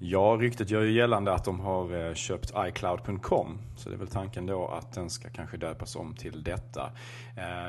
Ja, 0.00 0.38
ryktet 0.40 0.70
gör 0.70 0.82
ju 0.82 0.92
gällande 0.92 1.32
att 1.32 1.44
de 1.44 1.60
har 1.60 2.08
eh, 2.08 2.14
köpt 2.14 2.52
iCloud.com. 2.56 3.58
Så 3.76 3.88
det 3.88 3.94
är 3.94 3.98
väl 3.98 4.08
tanken 4.08 4.46
då 4.46 4.68
att 4.68 4.92
den 4.92 5.10
ska 5.10 5.28
kanske 5.28 5.56
döpas 5.56 5.96
om 5.96 6.14
till 6.14 6.42
detta. 6.42 6.90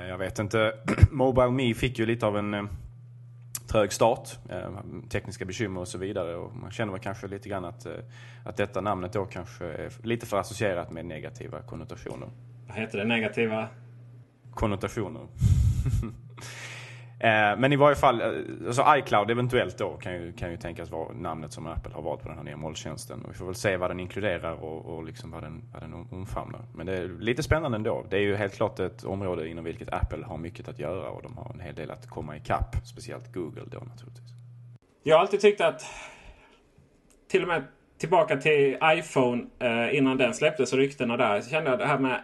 Jag 0.10 0.18
vet 0.18 0.40
inte. 0.40 0.74
Mobile 1.12 1.52
Me 1.52 1.74
fick 1.74 2.00
ju 2.00 2.06
lite 2.06 2.26
av 2.26 2.38
en 2.38 2.70
trög 3.74 3.94
start, 3.94 4.30
eh, 4.50 4.72
tekniska 5.10 5.46
bekymmer 5.46 5.82
och 5.82 5.88
så 5.88 5.98
vidare. 5.98 6.36
Och 6.36 6.56
man 6.56 6.72
känner 6.72 6.92
väl 6.92 7.02
kanske 7.02 7.28
lite 7.28 7.50
grann 7.50 7.66
att, 7.66 7.86
eh, 7.86 7.94
att 8.46 8.58
detta 8.58 8.82
namnet 8.82 9.14
då 9.14 9.26
kanske 9.26 9.66
är 9.66 9.92
lite 10.04 10.26
för 10.26 10.38
associerat 10.38 10.92
med 10.92 11.06
negativa 11.06 11.62
konnotationer. 11.62 12.30
Vad 12.68 12.78
heter 12.78 12.98
det 12.98 13.06
negativa? 13.06 13.68
Konnotationer. 14.54 15.22
Eh, 17.24 17.58
men 17.58 17.74
i 17.74 17.76
varje 17.76 17.96
fall, 17.96 18.22
eh, 18.22 18.28
alltså 18.68 18.84
iCloud 18.88 19.32
eventuellt 19.32 19.78
då 19.78 19.90
kan 19.94 20.14
ju, 20.14 20.34
kan 20.34 20.52
ju 20.52 20.58
tänkas 20.58 20.92
vara 20.92 21.14
namnet 21.14 21.54
som 21.54 21.68
Apple 21.68 21.94
har 21.94 22.02
valt 22.02 22.22
på 22.22 22.28
den 22.28 22.38
här 22.38 22.44
nya 22.44 22.58
molntjänsten. 22.58 23.22
Och 23.26 23.30
vi 23.30 23.34
får 23.34 23.46
väl 23.46 23.56
se 23.56 23.78
vad 23.78 23.90
den 23.90 24.00
inkluderar 24.00 24.64
och, 24.64 24.86
och 24.86 25.04
liksom 25.04 25.32
vad, 25.32 25.44
den, 25.44 25.64
vad 25.74 25.82
den 25.82 25.94
omfamnar. 25.94 26.62
Men 26.76 26.86
det 26.86 26.98
är 26.98 27.08
lite 27.08 27.44
spännande 27.44 27.76
ändå. 27.76 28.06
Det 28.10 28.18
är 28.18 28.22
ju 28.22 28.36
helt 28.36 28.56
klart 28.56 28.80
ett 28.80 29.04
område 29.04 29.48
inom 29.48 29.64
vilket 29.64 29.94
Apple 29.94 30.26
har 30.26 30.38
mycket 30.38 30.68
att 30.68 30.80
göra 30.80 31.10
och 31.10 31.22
de 31.24 31.38
har 31.38 31.52
en 31.54 31.60
hel 31.60 31.76
del 31.76 31.92
att 31.92 32.10
komma 32.10 32.38
ikapp. 32.38 32.76
Speciellt 32.86 33.34
Google 33.34 33.64
då 33.66 33.80
naturligtvis. 33.80 34.30
Jag 35.04 35.16
har 35.16 35.22
alltid 35.22 35.40
tyckt 35.40 35.62
att 35.62 35.86
till 37.28 37.42
och 37.42 37.48
med 37.48 37.64
tillbaka 37.98 38.38
till 38.38 38.78
iPhone 38.84 39.44
eh, 39.60 39.98
innan 39.98 40.18
den 40.18 40.34
släpptes 40.34 40.74
och 40.74 40.80
ryktena 40.80 41.18
där. 41.18 41.42
Så 41.42 41.50
kände 41.50 41.70
jag 41.70 41.80
det 41.80 41.86
här 41.86 42.00
med 42.00 42.24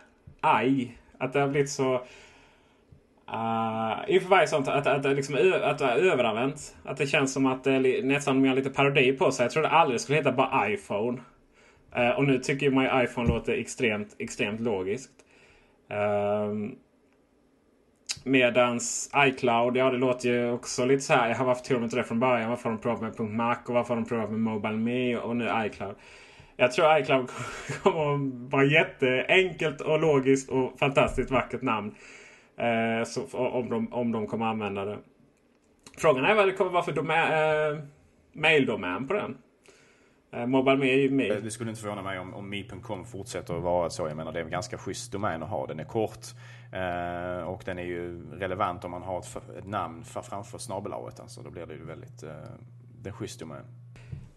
i. 0.68 0.91
Att 1.18 1.34
det 1.34 1.39
har 1.39 1.48
blivit 1.48 1.70
så 1.70 2.01
Uh, 3.34 4.04
inför 4.08 4.30
varje 4.30 4.48
sånt 4.48 4.68
att, 4.68 4.88
att, 4.88 5.06
att, 5.06 5.16
liksom, 5.16 5.36
att 5.64 5.78
det 5.78 5.86
är 5.86 6.12
överanvänt. 6.12 6.76
Att 6.84 6.98
det 6.98 7.08
känns 7.08 7.34
som 7.34 7.46
att 7.46 7.64
det 7.64 7.74
är 7.74 8.04
nästan 8.04 8.42
mer 8.42 8.56
lite 8.56 8.70
parodi 8.70 9.12
på 9.12 9.32
sig. 9.32 9.44
Jag 9.44 9.52
trodde 9.52 9.70
aldrig 9.70 9.96
det 9.96 10.04
skulle 10.04 10.18
heta 10.18 10.32
bara 10.32 10.70
iPhone. 10.70 11.18
Uh, 11.98 12.10
och 12.10 12.26
nu 12.26 12.40
tycker 12.40 12.70
man 12.70 12.84
ju 12.84 13.04
iPhone 13.04 13.28
låter 13.28 13.54
extremt, 13.54 14.16
extremt 14.20 14.62
logiskt. 14.62 15.12
Uh, 15.92 16.72
medans 18.24 19.12
iCloud, 19.16 19.78
ja 19.78 19.90
det 19.90 19.98
låter 19.98 20.30
ju 20.30 20.52
också 20.52 20.86
lite 20.86 21.02
så 21.02 21.14
här. 21.14 21.44
Varför 21.44 21.64
tog 21.64 21.78
de 21.78 21.84
inte 21.84 21.96
det 21.96 22.04
från 22.04 22.20
början? 22.20 22.50
Varför 22.50 22.64
har 22.64 22.72
de 22.72 22.82
provat 22.82 23.02
med 23.02 23.30
.mac 23.30 23.58
och 23.68 23.74
varför 23.74 23.96
har 23.96 24.02
de 24.02 24.10
provat 24.10 24.32
med 24.32 24.40
Mobile 24.40 24.78
Me 24.78 25.18
och 25.18 25.36
nu 25.36 25.50
iCloud? 25.66 25.96
Jag 26.58 26.72
tror 26.72 26.98
iCloud 26.98 27.30
kommer 27.84 28.14
att 28.14 28.52
vara 28.52 28.64
jätteenkelt 28.64 29.82
och 29.82 30.00
logiskt 30.00 30.50
och 30.50 30.80
fantastiskt 30.80 31.32
vackert 31.32 31.62
namn. 31.62 31.96
Eh, 32.60 33.04
så, 33.04 33.38
om, 33.38 33.70
de, 33.70 33.94
om 33.94 34.12
de 34.12 34.28
kommer 34.28 34.46
använda 34.46 34.86
det. 34.86 34.98
Frågan 35.98 36.25
är 36.25 36.36
vad 36.36 36.48
det 36.48 36.51
kommer 36.51 36.72
vara 36.72 36.84
för 36.84 36.92
domän, 36.92 37.34
eh, 37.34 37.84
maildomän 38.34 39.08
på 39.08 39.13
den. 39.13 39.38
Eh, 40.32 40.46
Mobile 40.46 40.88
är 40.88 40.98
ju 40.98 41.12
mail. 41.12 41.44
Det 41.44 41.51
skulle 41.51 41.70
inte 41.70 41.82
förvåna 41.82 42.01
mig 42.01 42.20
om, 42.20 42.34
om 42.34 42.50
Mi.com 42.50 43.06
fortsätter 43.06 43.58
att 43.58 43.63
vara 43.63 43.89
så. 43.89 44.08
Jag 44.08 44.18
menar 44.18 44.32
det 44.32 44.39
är 44.39 44.44
en 44.44 44.50
ganska 44.50 44.78
schysst 44.78 45.12
domän 45.12 45.44
att 45.44 45.50
ha. 45.50 45.68
Den 45.68 45.80
är 45.80 45.84
kort 45.84 46.25
eh, 46.74 47.48
och 47.48 47.62
den 47.66 47.80
är 47.80 47.84
ju 47.84 48.22
relevant 48.32 48.86
om 48.86 48.92
man 48.92 49.01
har 49.01 49.20
ett, 49.20 49.58
ett 49.58 49.68
namn 49.68 50.04
för, 50.04 50.22
framför 50.22 50.58
snabelaget. 50.58 51.20
Alltså, 51.20 51.42
då 51.42 51.50
blir 51.50 51.66
det 51.66 51.74
ju 51.74 51.86
väldigt 51.86 52.24
eh, 52.24 53.06
är 53.06 53.12
schysst 53.12 53.39
domän. 53.39 53.66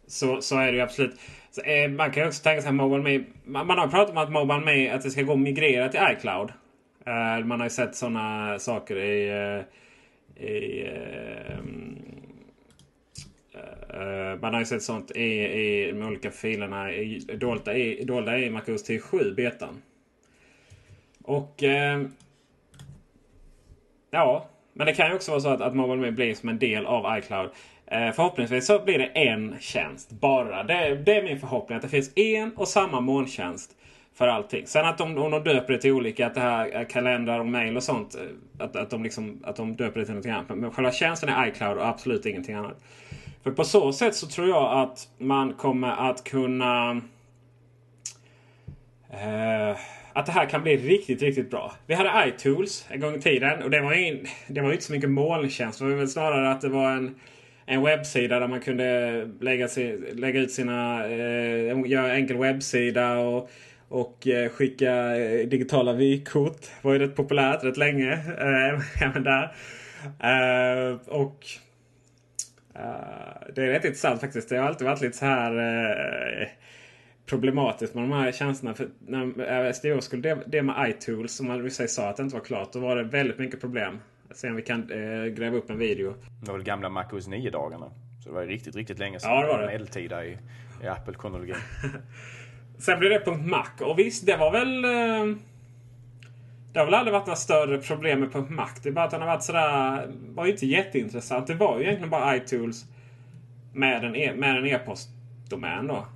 Så, 0.07 0.41
så 0.41 0.59
är 0.59 0.67
det 0.67 0.73
ju 0.73 0.81
absolut. 0.81 1.21
Så, 1.51 1.63
eh, 1.63 1.91
man 1.91 2.11
kan 2.11 2.23
ju 2.23 2.29
också 2.29 2.43
tänka 2.43 2.63
sig 2.63 2.69
att 2.69 2.75
Mobile 2.75 3.03
Me, 3.03 3.25
man, 3.45 3.67
man 3.67 3.79
har 3.79 3.89
pratat 3.89 4.11
om 4.11 4.19
att 4.19 4.33
Mobile 4.33 4.61
Me 4.61 4.91
att 4.91 5.03
det 5.03 5.11
ska 5.11 5.23
gå 5.23 5.33
att 5.33 5.39
migrera 5.39 5.89
till 5.89 6.01
iCloud. 6.13 6.53
Uh, 7.07 7.45
man 7.45 7.61
har 7.61 7.67
ju 7.67 7.71
sett 7.71 7.95
sådana 7.95 8.59
saker 8.59 8.97
i... 8.97 9.31
Uh, 9.31 9.65
i 10.47 10.85
uh, 10.85 11.61
man 14.41 14.55
har 14.55 14.61
ju 14.61 14.67
sett 14.67 14.83
sånt 14.83 15.11
i, 15.11 15.43
i 15.43 15.93
de 15.93 16.03
olika 16.03 16.31
filerna 16.31 16.93
i, 16.93 17.19
dolda, 17.19 17.77
i, 17.77 18.05
dolda 18.05 18.39
i 18.39 18.51
MacOS 18.51 18.91
7 19.03 19.35
betan. 19.35 19.83
Och... 21.25 21.63
ja, 24.11 24.49
men 24.73 24.87
det 24.87 24.95
kan 24.95 25.09
ju 25.09 25.15
också 25.15 25.31
vara 25.31 25.41
så 25.41 25.49
att, 25.49 25.61
att 25.61 25.75
MobileMe 25.75 26.13
blir 26.13 26.35
som 26.35 26.49
en 26.49 26.59
del 26.59 26.87
av 26.87 27.19
iCloud. 27.19 27.51
förhoppningsvis 27.87 28.67
så 28.67 28.85
blir 28.85 28.99
det 28.99 29.07
en 29.07 29.57
tjänst 29.61 30.11
bara. 30.11 30.63
Det, 30.63 30.95
det 30.95 31.15
är 31.15 31.23
min 31.23 31.41
förhoppning 31.41 31.77
att 31.77 31.83
det 31.83 31.89
finns 31.89 32.19
en 32.19 32.57
och 32.57 32.69
samma 32.69 33.01
molntjänst 33.01 33.77
för 34.15 34.29
allting. 34.29 34.67
Sen 34.67 34.87
att 34.87 34.99
de, 34.99 35.19
om 35.19 35.31
de 35.31 35.45
döper 35.45 35.73
det 35.73 35.79
till 35.79 35.93
olika, 35.93 36.27
att 36.27 36.35
det 36.35 36.41
här 36.41 36.69
är 36.69 36.85
kalendrar 36.85 37.41
och 37.41 37.47
mail 37.47 37.77
och 37.77 37.83
sånt. 37.83 38.15
Eh, 38.15 38.65
att, 38.65 38.77
att, 38.77 38.91
de 38.91 39.03
liksom, 39.03 39.43
att 39.45 39.57
de 39.57 39.77
döper 39.77 40.01
det 40.01 40.07
till 40.07 40.15
något 40.15 40.27
annat. 40.27 40.59
Men 40.59 40.71
själva 40.71 40.93
tjänsten 40.93 41.29
är 41.29 41.47
iCloud 41.47 41.79
och 41.79 41.89
absolut 41.89 42.27
ingenting 42.27 42.55
annat. 42.55 42.85
För 43.43 43.51
på 43.51 43.65
så 43.65 43.93
sätt 43.93 44.15
så 44.15 44.27
tror 44.27 44.49
jag 44.49 44.83
att 44.83 45.09
man 45.19 45.53
kommer 45.53 46.11
att 46.11 46.25
kunna... 46.25 47.01
Eh, 49.11 49.77
att 50.13 50.27
det 50.27 50.33
här 50.33 50.47
kan 50.47 50.63
bli 50.63 50.77
riktigt, 50.77 51.23
riktigt 51.23 51.51
bra. 51.51 51.73
Vi 51.87 51.95
hade 51.95 52.29
iTools 52.29 52.87
en 52.91 53.01
gång 53.01 53.15
i 53.15 53.21
tiden 53.21 53.63
och 53.63 53.71
det 53.71 53.81
var, 53.81 53.93
in, 53.93 54.27
det 54.47 54.61
var 54.61 54.73
inte 54.73 54.85
så 54.85 54.93
mycket 54.93 55.11
molntjänst. 55.11 55.79
Det 55.79 55.85
var 55.85 55.93
väl 55.93 56.09
snarare 56.09 56.51
att 56.51 56.61
det 56.61 56.69
var 56.69 56.91
en, 56.91 57.15
en 57.67 57.83
webbsida 57.83 58.41
där 58.41 58.49
man 58.49 58.61
kunde 58.61 59.29
lägga, 59.41 59.69
lägga 60.13 60.41
ut 60.41 60.53
sina... 60.53 61.07
Eh, 61.07 61.87
göra 61.87 62.15
enkel 62.15 62.37
webbsida 62.37 63.19
och 63.19 63.51
och 63.93 64.27
eh, 64.27 64.49
skicka 64.49 65.17
eh, 65.17 65.49
digitala 65.49 65.93
vykort. 65.93 66.67
var 66.83 66.93
ju 66.93 66.99
rätt 66.99 67.17
populärt 67.17 67.65
rätt 67.65 67.77
länge. 67.77 68.13
Eh, 68.13 69.03
även 69.03 69.25
där. 69.25 69.55
Och 71.07 71.47
det 73.55 73.63
är 73.63 73.67
rätt 73.67 73.85
intressant 73.85 74.21
faktiskt. 74.21 74.49
Det 74.49 74.57
har 74.57 74.67
alltid 74.67 74.87
varit 74.87 75.01
lite 75.01 75.19
så 75.19 75.25
här 75.25 76.53
problematiskt 77.27 77.95
med 77.95 78.05
de 78.05 78.13
här 78.13 78.33
tjänsterna. 78.33 78.75
För 78.75 78.89
när 79.07 79.73
SDO 79.73 80.01
skulle 80.01 80.23
det, 80.23 80.39
det 80.47 80.63
med 80.63 80.91
iTools 80.91 81.37
som 81.37 81.47
man 81.47 81.71
sa 81.71 82.09
att 82.09 82.17
det 82.17 82.23
inte 82.23 82.37
var 82.37 82.45
klart. 82.45 82.73
Då 82.73 82.79
var 82.79 82.97
det 82.97 83.03
väldigt 83.03 83.39
mycket 83.39 83.61
problem. 83.61 84.01
Se 84.31 84.49
om 84.49 84.57
vi 84.57 84.63
kan 84.63 84.91
eh, 84.91 85.25
gräva 85.25 85.57
upp 85.57 85.71
en 85.71 85.79
video. 85.79 86.15
Det 86.41 86.51
var 86.51 86.55
väl 86.55 86.67
gamla 86.67 86.89
MacOS 86.89 87.29
9-dagarna. 87.29 87.91
Så 88.23 88.29
det 88.29 88.35
var 88.35 88.47
riktigt, 88.47 88.77
riktigt 88.77 88.99
länge 88.99 89.21
sedan. 89.21 89.31
Ja, 89.31 89.43
det 89.43 89.49
var 89.49 89.61
det. 89.61 89.67
Medeltida 89.67 90.25
i, 90.25 90.39
i 90.83 90.87
Apple-kronologin. 90.87 91.57
Sen 92.83 92.99
blev 92.99 93.11
det 93.11 93.31
.Mac 93.31 93.69
och 93.81 93.99
visst, 93.99 94.27
det 94.27 94.37
var 94.37 94.53
väl... 94.53 94.85
Eh, 94.85 95.37
det 96.73 96.79
har 96.79 96.85
väl 96.85 96.95
aldrig 96.95 97.13
varit 97.13 97.27
några 97.27 97.37
större 97.37 97.79
problem 97.79 98.21
med 98.21 98.51
.Mac. 98.51 98.69
Det 98.83 98.89
är 98.89 98.93
bara 98.93 99.05
att 99.05 99.11
den 99.11 99.21
har 99.21 99.29
varit 99.29 99.43
sådär... 99.43 100.09
var 100.35 100.47
ju 100.47 100.53
inte 100.53 100.67
jätteintressant. 100.67 101.47
Det 101.47 101.55
var 101.55 101.79
ju 101.79 101.85
egentligen 101.85 102.11
bara 102.11 102.37
iTools 102.37 102.85
med 103.73 104.05
en, 104.05 104.17
e 104.17 104.33
med 104.37 104.57
en 104.57 104.67
e-postdomän 104.67 105.87
då. 105.87 106.07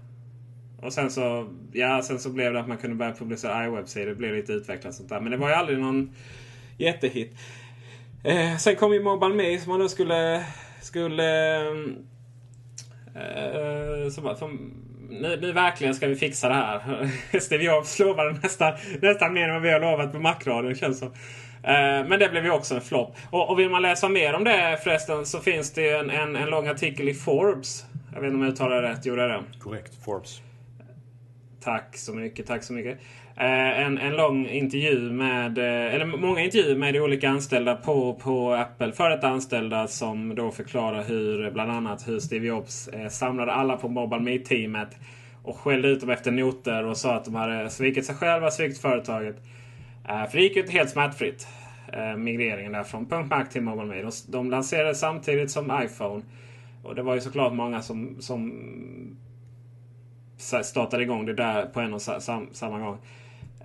Och 0.82 0.92
sen 0.92 1.10
så, 1.10 1.48
ja, 1.72 2.02
sen 2.02 2.18
så 2.18 2.30
blev 2.30 2.52
det 2.52 2.60
att 2.60 2.68
man 2.68 2.76
kunde 2.76 2.96
börja 2.96 3.12
publicera 3.12 3.64
iWeb-sidor. 3.64 4.06
Det 4.06 4.14
blev 4.14 4.34
lite 4.34 4.52
utvecklat 4.52 4.94
sånt 4.94 5.08
där. 5.08 5.20
Men 5.20 5.30
det 5.30 5.36
var 5.36 5.48
ju 5.48 5.54
aldrig 5.54 5.78
någon 5.78 6.10
jättehit. 6.78 7.36
Eh, 8.24 8.56
sen 8.56 8.76
kom 8.76 8.92
ju 8.92 9.02
Mobile 9.02 9.34
Me 9.34 9.58
som 9.58 9.70
man 9.70 9.80
då 9.80 9.88
skulle... 9.88 10.44
skulle 10.80 11.56
eh, 11.56 11.72
eh 13.14 14.10
som, 14.10 14.36
som 14.36 14.72
nu, 15.10 15.38
nu 15.40 15.52
verkligen 15.52 15.94
ska 15.94 16.06
vi 16.06 16.16
fixa 16.16 16.48
det 16.48 16.54
här. 16.54 17.10
Steve 17.40 17.64
Jobs 17.64 17.98
lovade 17.98 18.38
nästan, 18.42 18.72
nästan 19.02 19.32
mer 19.32 19.48
än 19.48 19.54
vad 19.54 19.62
vi 19.62 19.72
har 19.72 19.80
lovat 19.80 20.12
på 20.12 20.18
Macradion 20.18 20.74
känns 20.74 20.98
som. 20.98 21.12
Eh, 21.62 22.08
men 22.08 22.18
det 22.18 22.28
blev 22.28 22.44
ju 22.44 22.50
också 22.50 22.74
en 22.74 22.80
flopp. 22.80 23.16
Och, 23.30 23.50
och, 23.50 23.58
vill 23.58 23.70
man 23.70 23.82
läsa 23.82 24.08
mer 24.08 24.34
om 24.34 24.44
det 24.44 24.80
förresten 24.84 25.26
så 25.26 25.40
finns 25.40 25.72
det 25.72 25.90
en, 25.90 26.10
en, 26.10 26.36
en 26.36 26.50
lång 26.50 26.66
artikel 26.66 27.08
i 27.08 27.14
Forbes. 27.14 27.84
Jag 28.14 28.20
vet 28.20 28.26
inte 28.26 28.36
om 28.36 28.42
jag 28.42 28.52
uttalar 28.52 28.82
det 28.82 28.88
rätt. 28.88 29.06
Gjorde 29.06 29.22
jag 29.22 29.30
det? 29.30 29.44
Korrekt. 29.60 30.04
Forbes. 30.04 30.40
Tack 31.60 31.96
så 31.96 32.14
mycket. 32.14 32.46
Tack 32.46 32.62
så 32.62 32.72
mycket. 32.72 32.98
Eh, 33.38 33.80
en, 33.80 33.98
en 33.98 34.16
lång 34.16 34.48
intervju 34.48 35.12
med, 35.12 35.58
eh, 35.58 35.94
eller 35.94 36.04
många 36.04 36.40
intervjuer 36.40 36.76
med 36.76 36.96
olika 36.96 37.28
anställda 37.28 37.76
på, 37.76 38.14
på 38.14 38.54
Apple. 38.54 38.92
Före 38.92 39.14
detta 39.14 39.28
anställda 39.28 39.86
som 39.86 40.34
då 40.34 40.50
förklarar 40.50 41.02
hur, 41.02 41.50
bland 41.50 41.70
annat 41.70 42.08
hur 42.08 42.20
Steve 42.20 42.46
Jobs 42.46 42.88
eh, 42.88 43.08
samlade 43.08 43.52
alla 43.52 43.76
på 43.76 43.88
Mobile 43.88 44.22
Me-teamet. 44.22 44.88
Och 45.42 45.56
skällde 45.56 45.88
ut 45.88 46.00
dem 46.00 46.10
efter 46.10 46.30
noter 46.30 46.84
och 46.84 46.96
sa 46.96 47.14
att 47.14 47.24
de 47.24 47.34
hade 47.34 47.70
svikit 47.70 48.06
sig 48.06 48.14
själva, 48.14 48.50
svikit 48.50 48.78
företaget. 48.78 49.36
För 50.30 50.36
det 50.36 50.42
gick 50.42 50.56
ju 50.56 50.60
inte 50.60 50.72
helt 50.72 50.90
smärtfritt. 50.90 51.48
Migreringen 52.16 52.72
där 52.72 52.82
från 52.82 53.06
Punkt 53.06 53.30
Mac 53.30 53.44
till 53.44 53.62
Mobile 53.62 53.86
Me. 53.86 54.02
De, 54.02 54.10
de 54.28 54.50
lanserade 54.50 54.94
samtidigt 54.94 55.50
som 55.50 55.82
iPhone. 55.84 56.22
Och 56.82 56.94
det 56.94 57.02
var 57.02 57.14
ju 57.14 57.20
såklart 57.20 57.52
många 57.52 57.82
som, 57.82 58.16
som 58.20 58.52
startade 60.62 61.02
igång 61.02 61.26
det 61.26 61.34
där 61.34 61.66
på 61.66 61.80
en 61.80 61.94
och 61.94 62.02
samma 62.52 62.78
gång. 62.78 62.98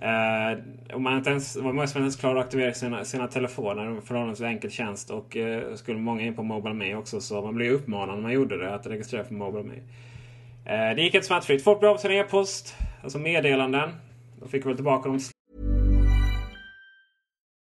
Eh, 0.02 0.58
och 0.94 1.00
man 1.00 1.16
inte 1.16 1.30
ens, 1.30 1.56
var 1.56 1.72
många 1.72 1.86
som 1.86 1.98
inte 1.98 2.04
ens 2.04 2.16
klarade 2.16 2.40
att 2.40 2.46
aktivera 2.46 2.74
sina, 2.74 3.04
sina 3.04 3.28
telefoner. 3.28 3.84
En 3.84 4.02
förhållandevis 4.02 4.40
enkel 4.40 4.70
tjänst. 4.70 5.10
Och 5.10 5.36
eh, 5.36 5.74
skulle 5.74 5.98
många 5.98 6.22
in 6.22 6.34
på 6.34 6.42
Mobile 6.42 6.74
Me 6.74 6.94
också 6.94 7.20
så 7.20 7.42
man 7.42 7.54
blev 7.54 7.72
uppmanad 7.72 8.14
när 8.14 8.22
man 8.22 8.32
gjorde 8.32 8.58
det 8.58 8.74
att 8.74 8.86
registrera 8.86 9.24
för 9.24 9.34
Mobile 9.34 9.64
Me. 9.64 9.74
Eh, 10.64 10.96
det 10.96 11.02
gick 11.02 11.14
inte 11.14 11.26
smärtfritt. 11.26 11.64
Folk 11.64 11.80
blev 11.80 11.90
av 11.90 11.96
sin 11.96 12.10
e-post. 12.10 12.76
Alltså 13.02 13.18
meddelanden. 13.18 13.90
Då 14.40 14.48
fick 14.48 14.66
väl 14.66 14.74
tillbaka 14.74 15.08
dem 15.08 15.20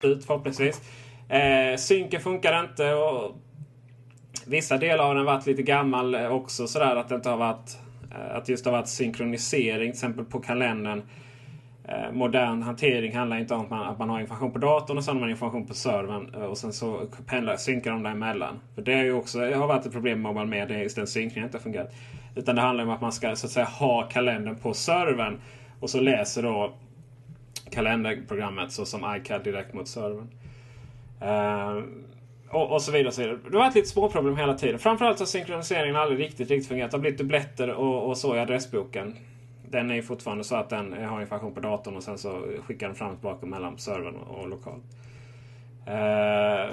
Förhoppningsvis. 0.00 0.80
Eh, 1.28 1.76
synken 1.76 2.20
funkar 2.20 2.60
inte 2.60 2.94
och 2.94 3.36
vissa 4.46 4.78
delar 4.78 5.04
har 5.04 5.14
den 5.14 5.24
varit 5.24 5.46
lite 5.46 5.62
gammal 5.62 6.14
eh, 6.14 6.32
också 6.32 6.66
sådär 6.66 6.96
att 6.96 7.08
det 7.08 7.14
inte 7.14 7.28
har 7.28 7.36
varit 7.36 7.78
eh, 8.10 8.36
att 8.36 8.48
just 8.48 8.64
har 8.64 8.72
varit 8.72 8.88
synkronisering 8.88 9.78
till 9.78 9.88
exempel 9.88 10.24
på 10.24 10.40
kalendern. 10.40 11.02
Eh, 11.84 12.12
modern 12.12 12.62
hantering 12.62 13.16
handlar 13.16 13.38
inte 13.38 13.54
om 13.54 13.60
att 13.60 13.70
man, 13.70 13.88
att 13.88 13.98
man 13.98 14.10
har 14.10 14.20
information 14.20 14.52
på 14.52 14.58
datorn 14.58 14.98
och 14.98 15.04
sen 15.04 15.14
har 15.14 15.20
man 15.20 15.30
information 15.30 15.66
på 15.66 15.74
servern. 15.74 16.34
Eh, 16.34 16.42
och 16.42 16.58
sen 16.58 16.72
så 16.72 17.06
pendlar, 17.26 17.56
synkar 17.56 17.90
de 17.90 18.02
däremellan. 18.02 18.60
För 18.74 18.82
det, 18.82 18.92
är 18.92 19.04
ju 19.04 19.12
också, 19.12 19.38
det 19.38 19.54
har 19.54 19.66
varit 19.66 19.86
ett 19.86 19.92
problem 19.92 20.22
med 20.22 20.34
Mobile 20.34 20.50
Media, 20.50 20.82
just 20.82 20.96
den 20.96 21.06
synkningen 21.06 21.48
inte 21.48 21.58
har 21.58 21.62
fungerat. 21.62 21.94
Utan 22.34 22.56
det 22.56 22.62
handlar 22.62 22.84
om 22.84 22.90
att 22.90 23.00
man 23.00 23.12
ska 23.12 23.36
så 23.36 23.46
att 23.46 23.52
säga 23.52 23.66
ha 23.66 24.02
kalendern 24.02 24.56
på 24.56 24.74
servern. 24.74 25.40
Och 25.80 25.90
så 25.90 26.00
läser 26.00 26.42
då 26.42 26.72
kalenderprogrammet 27.70 28.72
så 28.72 28.84
som 28.84 29.16
iCAD 29.16 29.44
direkt 29.44 29.74
mot 29.74 29.88
servern. 29.88 30.28
Uh, 31.22 31.84
och, 32.50 32.72
och, 32.72 32.82
så 32.82 32.92
vidare. 32.92 33.08
Och 33.08 33.14
så 33.14 33.20
vidare. 33.22 33.38
Det 33.50 33.56
har 33.56 33.64
varit 33.64 33.74
lite 33.74 33.88
småproblem 33.88 34.36
hela 34.36 34.54
tiden. 34.54 34.78
Framförallt 34.78 35.18
har 35.18 35.26
synkroniseringen 35.26 35.96
aldrig 35.96 36.20
riktigt, 36.20 36.50
riktigt 36.50 36.68
fungerat. 36.68 36.90
Det 36.90 36.96
har 36.96 37.00
blivit 37.00 37.18
dubbletter 37.18 37.70
och, 37.70 38.08
och 38.08 38.18
så 38.18 38.36
i 38.36 38.38
adressboken 38.38 39.16
den 39.70 39.90
är 39.90 39.94
ju 39.94 40.02
fortfarande 40.02 40.44
så 40.44 40.56
att 40.56 40.68
den 40.68 41.04
har 41.04 41.20
information 41.20 41.54
på 41.54 41.60
datorn 41.60 41.96
och 41.96 42.02
sen 42.02 42.18
så 42.18 42.42
skickar 42.66 42.86
den 42.86 42.96
fram 42.96 43.10
och 43.10 43.16
tillbaka 43.16 43.46
mellan 43.46 43.78
servern 43.78 44.16
och 44.16 44.38
och 44.38 44.48
lokal. 44.48 44.80
Uh, 45.88 46.72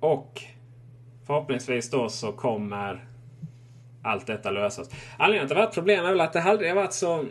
och 0.00 0.42
förhoppningsvis 1.26 1.90
då 1.90 2.08
så 2.08 2.32
kommer 2.32 3.04
allt 4.02 4.26
detta 4.26 4.50
lösas. 4.50 4.90
Anledningen 5.18 5.48
till 5.48 5.56
att 5.56 5.58
det 5.58 5.60
har 5.60 5.66
varit 5.66 5.74
problem 5.74 6.04
är 6.04 6.10
väl 6.10 6.20
att 6.20 6.32
det 6.32 6.42
aldrig 6.42 6.70
har 6.70 6.76
varit 6.76 6.92
så... 6.92 7.24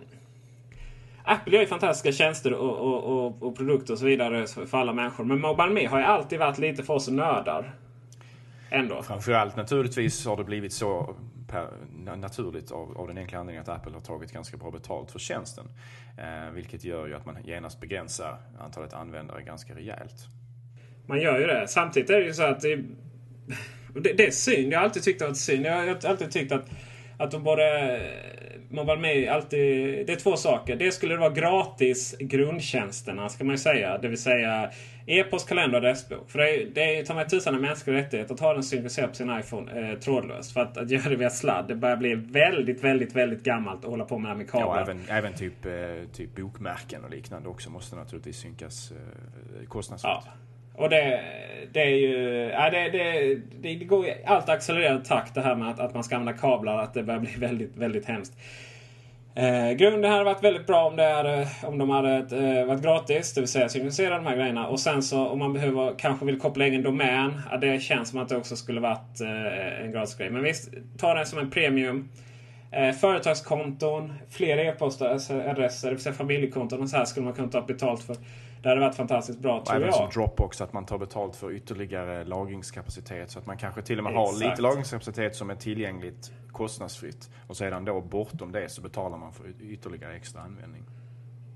Apple 1.24 1.54
gör 1.54 1.62
ju 1.62 1.68
fantastiska 1.68 2.12
tjänster 2.12 2.54
och, 2.54 2.78
och, 2.78 3.04
och, 3.04 3.44
och, 3.44 3.58
produkter 3.58 3.94
och 3.94 4.00
så 4.00 4.06
vidare 4.06 4.48
för 4.48 4.78
alla 4.78 4.94
människor. 4.94 5.24
Men 5.24 5.42
Mobile 5.42 5.70
Me 5.70 5.88
har 5.88 6.00
ju 6.00 6.06
alltid 6.06 6.40
varit 6.40 6.58
lite 6.58 6.84
för 6.84 6.94
oss 6.94 7.08
nördar. 7.08 7.76
Ändå. 8.72 9.04
Framförallt 9.04 9.56
naturligtvis 9.56 10.26
har 10.26 10.38
det 10.38 10.44
blivit 10.44 10.74
så 10.74 11.16
per, 11.48 11.68
naturligt 12.16 12.72
av, 12.72 12.98
av 12.98 13.08
den 13.08 13.18
enkla 13.18 13.40
anledningen 13.40 13.62
att 13.62 13.80
Apple 13.80 13.94
har 13.94 14.02
tagit 14.02 14.32
ganska 14.32 14.58
bra 14.58 14.72
betalt 14.72 15.12
för 15.12 15.20
tjänsten. 15.20 15.66
Eh, 16.18 16.52
vilket 16.54 16.84
gör 16.84 17.08
ju 17.08 17.16
att 17.16 17.26
man 17.26 17.36
genast 17.44 17.82
begränsar 17.82 18.38
antalet 18.60 18.94
användare 18.94 19.42
ganska 19.42 19.76
rejält. 19.76 20.16
Man 21.06 21.22
gör 21.22 21.40
ju 21.40 21.46
det. 21.46 21.68
Samtidigt 21.68 22.10
är 22.10 22.20
det 22.20 22.26
ju 22.26 22.34
så 22.34 22.44
att 22.44 22.62
det, 22.62 22.76
det, 23.94 24.14
det 24.14 24.28
är 24.28 24.32
synd. 24.32 24.74
Jag 24.74 24.80
har 24.80 24.86
alltid 24.86 25.04
tyckt 25.04 25.22
att 25.22 25.26
det 25.26 25.30
var 25.30 25.36
synd. 25.36 25.66
Jag 25.66 25.74
har 25.74 26.10
alltid 26.10 26.32
tyckt 26.32 26.52
att, 26.52 26.70
att 27.18 27.32
de 27.32 27.44
borde 27.44 28.00
man 28.70 28.86
var 28.86 28.98
med 28.98 29.30
alltid... 29.30 29.60
Det 30.08 30.14
är 30.14 30.16
två 30.16 30.38
saker. 30.38 30.76
Det 30.76 30.92
skulle 30.92 31.14
det 31.14 31.20
vara 31.20 31.34
gratis 31.34 32.16
grundtjänsterna 32.20 33.30
ska 33.30 33.44
man 33.44 33.54
ju 33.54 33.58
säga. 33.58 33.98
Det 33.98 34.08
vill 34.08 34.22
säga 34.22 34.72
e-post, 35.06 35.50
kalender 35.50 35.80
och 35.80 35.86
adressbok. 35.86 36.30
För 36.30 36.40
det 36.40 36.50
är, 36.50 36.66
det 36.66 37.00
är 37.00 37.06
ta 37.06 37.14
mig 37.14 37.28
tusan 37.28 37.56
en 37.56 37.62
mänsklig 37.62 37.94
rättighet 37.94 38.32
att 38.32 38.40
ha 38.40 38.54
den 38.54 38.64
synkroniserad 38.64 39.10
på 39.10 39.16
sin 39.16 39.40
iPhone 39.40 39.92
eh, 39.92 40.00
trådlöst. 40.00 40.54
För 40.54 40.62
att, 40.62 40.78
att 40.78 40.90
göra 40.90 41.10
det 41.10 41.16
via 41.16 41.30
sladd, 41.30 41.68
det 41.68 41.76
börjar 41.76 41.98
bli 41.98 42.16
väldigt, 42.16 42.84
väldigt, 42.84 43.16
väldigt 43.16 43.44
gammalt 43.44 43.80
att 43.86 43.90
hålla 43.92 44.06
på 44.06 44.18
med 44.18 44.32
det 44.32 44.36
med 44.36 44.50
kablar. 44.50 44.78
Ja, 44.78 44.82
även, 44.82 45.02
även 45.10 45.34
typ, 45.34 45.66
eh, 45.66 45.72
typ 46.14 46.36
bokmärken 46.36 47.04
och 47.04 47.10
liknande 47.10 47.50
också 47.50 47.70
måste 47.70 47.96
naturligtvis 47.96 48.38
synkas 48.38 48.92
eh, 48.92 49.68
kostnadsfritt. 49.68 50.12
Ja. 50.26 50.34
Och 50.80 50.90
det, 50.90 51.22
det 51.74 51.82
är 51.82 51.96
ju... 51.96 52.50
Ja, 52.54 52.70
det, 52.70 52.90
det, 52.90 53.36
det, 53.62 53.76
går 53.76 54.06
i 54.06 54.14
allt 54.26 54.50
accelererad 54.50 55.06
takt 55.06 55.36
det 55.36 55.42
här 55.42 55.56
med 55.56 55.70
att, 55.70 55.80
att 55.80 55.94
man 55.94 56.04
ska 56.04 56.16
använda 56.16 56.42
kablar. 56.42 56.78
Att 56.78 56.94
det 56.94 57.04
börjar 57.04 57.20
bli 57.20 57.32
väldigt, 57.38 57.78
väldigt 57.78 58.06
hemskt. 58.06 58.34
Eh, 59.36 59.72
grunden 59.72 60.12
hade 60.12 60.24
varit 60.24 60.44
väldigt 60.44 60.68
bra 60.68 60.88
om, 60.88 60.96
det 60.96 61.04
hade, 61.04 61.42
eh, 61.42 61.48
om 61.64 61.78
de 61.78 61.90
hade 61.90 62.16
eh, 62.16 62.66
varit 62.66 62.82
gratis. 62.82 63.34
Det 63.34 63.42
vill 63.42 63.48
säga 63.48 63.70
synkronisera 63.70 64.16
de 64.16 64.26
här 64.26 64.36
grejerna. 64.36 64.68
Och 64.68 64.80
sen 64.80 65.04
så 65.04 65.28
om 65.28 65.40
man 65.40 65.54
behöver, 65.54 65.94
kanske 65.98 66.26
vill 66.26 66.40
koppla 66.40 66.68
in 66.68 66.74
en 66.74 66.84
domän. 66.84 67.42
Ja, 67.52 67.58
det 67.58 67.82
känns 67.82 68.10
som 68.10 68.20
att 68.20 68.30
det 68.30 68.38
också 68.38 68.56
skulle 68.56 68.80
varit 68.80 69.22
eh, 69.22 69.84
en 69.84 69.92
gratis 69.92 70.16
grej. 70.16 70.30
Men 70.30 70.44
visst, 70.44 70.70
ta 70.98 71.14
den 71.14 71.26
som 71.26 71.40
en 71.40 71.50
premium. 71.50 72.10
Eh, 72.72 72.92
företagskonton, 72.92 74.14
fler 74.30 74.58
e-postadresser, 74.58 75.86
det 75.86 75.90
vill 75.90 76.00
säga 76.00 76.14
familjekonton 76.14 76.82
och 76.82 76.90
så 76.90 76.98
här 76.98 77.06
skulle 77.06 77.26
man 77.26 77.34
kunna 77.34 77.48
ta 77.48 77.62
betalt 77.62 78.04
för. 78.04 78.16
Det 78.62 78.70
hade 78.70 78.82
varit 78.82 78.96
fantastiskt 78.96 79.40
bra 79.40 79.64
tror 79.66 79.76
även 79.76 79.88
jag. 79.88 79.96
som 79.96 80.10
Dropbox 80.10 80.62
att 80.62 80.74
man 80.74 80.86
tar 80.86 80.98
betalt 80.98 81.36
för 81.36 81.52
ytterligare 81.52 82.24
lagringskapacitet. 82.24 83.32
Så 83.32 83.40
att 83.40 83.46
man 83.46 83.58
kanske 83.58 83.82
till 83.82 83.98
och 83.98 84.04
med 84.04 84.14
Exakt. 84.14 84.42
har 84.42 84.50
lite 84.50 84.62
lagringskapacitet 84.62 85.36
som 85.36 85.50
är 85.50 85.56
tillgängligt 85.56 86.32
kostnadsfritt. 86.52 87.30
Och 87.48 87.58
sedan 87.58 87.86
då 87.86 88.02
bortom 88.02 88.52
det 88.52 88.70
så 88.70 88.82
betalar 88.82 89.18
man 89.18 89.34
för 89.34 89.44
ytterligare 89.62 90.16
extra 90.16 90.42
användning. 90.42 90.84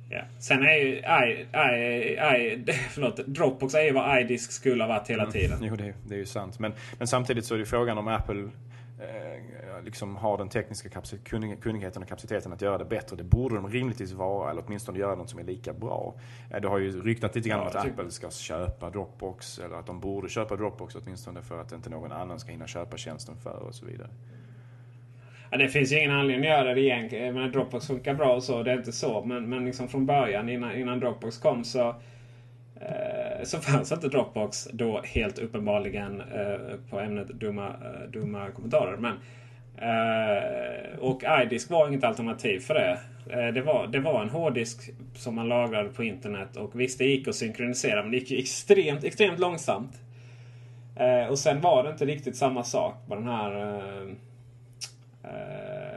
Ja. 0.09 0.21
Sen 0.39 0.63
är 0.63 0.75
ju 0.75 0.89
I, 0.95 1.47
I, 1.53 2.13
I, 2.37 2.73
förlåt, 2.89 3.17
Dropbox 3.17 3.73
är 3.73 3.81
ju 3.81 3.91
vad 3.91 4.21
iDisk 4.21 4.51
skulle 4.51 4.83
ha 4.83 4.87
varit 4.87 5.09
hela 5.09 5.23
mm. 5.23 5.33
tiden. 5.33 5.57
Mm, 5.57 5.69
jo, 5.69 5.75
det, 5.75 5.93
det, 6.07 6.15
är 6.15 6.19
ju 6.19 6.25
sant. 6.25 6.59
Men, 6.59 6.73
men 6.97 7.07
samtidigt 7.07 7.45
så 7.45 7.55
är 7.55 7.59
det 7.59 7.65
frågan 7.65 7.97
om 7.97 8.07
Apple 8.07 8.49
liksom 9.83 10.15
har 10.15 10.37
den 10.37 10.49
tekniska 10.49 11.01
kunnigheten 11.61 12.01
och 12.01 12.09
kapaciteten 12.09 12.53
att 12.53 12.61
göra 12.61 12.77
det 12.77 12.85
bättre. 12.85 13.15
Det 13.15 13.23
borde 13.23 13.55
de 13.55 13.69
rimligtvis 13.69 14.11
vara, 14.11 14.51
eller 14.51 14.63
åtminstone 14.65 14.99
göra 14.99 15.15
något 15.15 15.29
som 15.29 15.39
är 15.39 15.43
lika 15.43 15.73
bra. 15.73 16.13
Eh, 16.51 16.61
det 16.61 16.67
har 16.67 16.77
ju 16.77 17.01
ryktat 17.01 17.35
lite 17.35 17.49
grann 17.49 17.59
om 17.59 17.67
att 17.67 17.75
Apple 17.75 18.11
ska 18.11 18.31
köpa 18.31 18.89
Dropbox, 18.89 19.59
eller 19.59 19.75
att 19.75 19.85
de 19.85 19.99
borde 19.99 20.29
köpa 20.29 20.55
Dropbox 20.55 20.95
åtminstone 20.95 21.41
för 21.41 21.61
att 21.61 21.71
inte 21.71 21.89
någon 21.89 22.11
annan 22.11 22.39
ska 22.39 22.51
hinna 22.51 22.67
köpa 22.67 22.97
tjänsten 22.97 23.35
för 23.37 23.63
och 23.67 23.75
så 23.75 23.85
vidare. 23.85 24.09
Ja, 25.51 25.57
det 25.57 25.69
finns 25.69 25.91
ju 25.91 25.99
ingen 25.99 26.11
anledning 26.11 26.51
att 26.51 26.57
göra 26.57 26.73
det 26.73 26.81
egentligen. 26.81 27.33
Men 27.33 27.51
Dropbox 27.51 27.87
funkar 27.87 28.13
bra 28.13 28.35
och 28.35 28.43
så, 28.43 28.63
det 28.63 28.71
är 28.71 28.77
inte 28.77 28.91
så. 28.91 29.23
Men, 29.25 29.49
men 29.49 29.65
liksom 29.65 29.87
från 29.87 30.05
början 30.05 30.49
innan, 30.49 30.75
innan 30.75 30.99
Dropbox 30.99 31.37
kom 31.37 31.63
så 31.63 31.89
eh, 32.81 33.12
Eh, 33.43 33.45
så 33.45 33.59
fanns 33.59 33.91
inte 33.91 34.07
Dropbox 34.07 34.67
då 34.73 35.01
helt 35.03 35.39
uppenbarligen 35.39 36.21
eh, 36.21 36.77
på 36.89 36.99
ämnet 36.99 37.27
dumma, 37.27 37.67
eh, 37.67 38.09
dumma 38.11 38.51
kommentarer. 38.51 38.97
Men 38.97 39.15
Eh, 39.77 40.99
och 40.99 41.23
iDisk 41.43 41.69
var 41.69 41.87
inget 41.87 42.03
alternativ 42.03 42.59
för 42.59 42.73
det. 42.73 42.99
Eh, 43.29 43.53
det, 43.53 43.61
var, 43.61 43.87
det 43.87 43.99
var 43.99 44.21
en 44.21 44.29
hårddisk 44.29 44.89
som 45.15 45.35
man 45.35 45.49
lagrade 45.49 45.89
på 45.89 46.03
internet. 46.03 46.55
Och 46.57 46.79
visst, 46.79 46.97
det 46.97 47.05
gick 47.05 47.27
att 47.27 47.35
synkronisera 47.35 48.01
men 48.01 48.11
det 48.11 48.17
gick 48.17 48.31
extremt, 48.31 49.03
extremt 49.03 49.39
långsamt. 49.39 50.01
Eh, 50.95 51.29
och 51.29 51.39
sen 51.39 51.61
var 51.61 51.83
det 51.83 51.89
inte 51.89 52.05
riktigt 52.05 52.35
samma 52.35 52.63
sak 52.63 52.95
på 53.07 53.15
den 53.15 53.27
här... 53.27 53.77
Eh, 55.23 55.92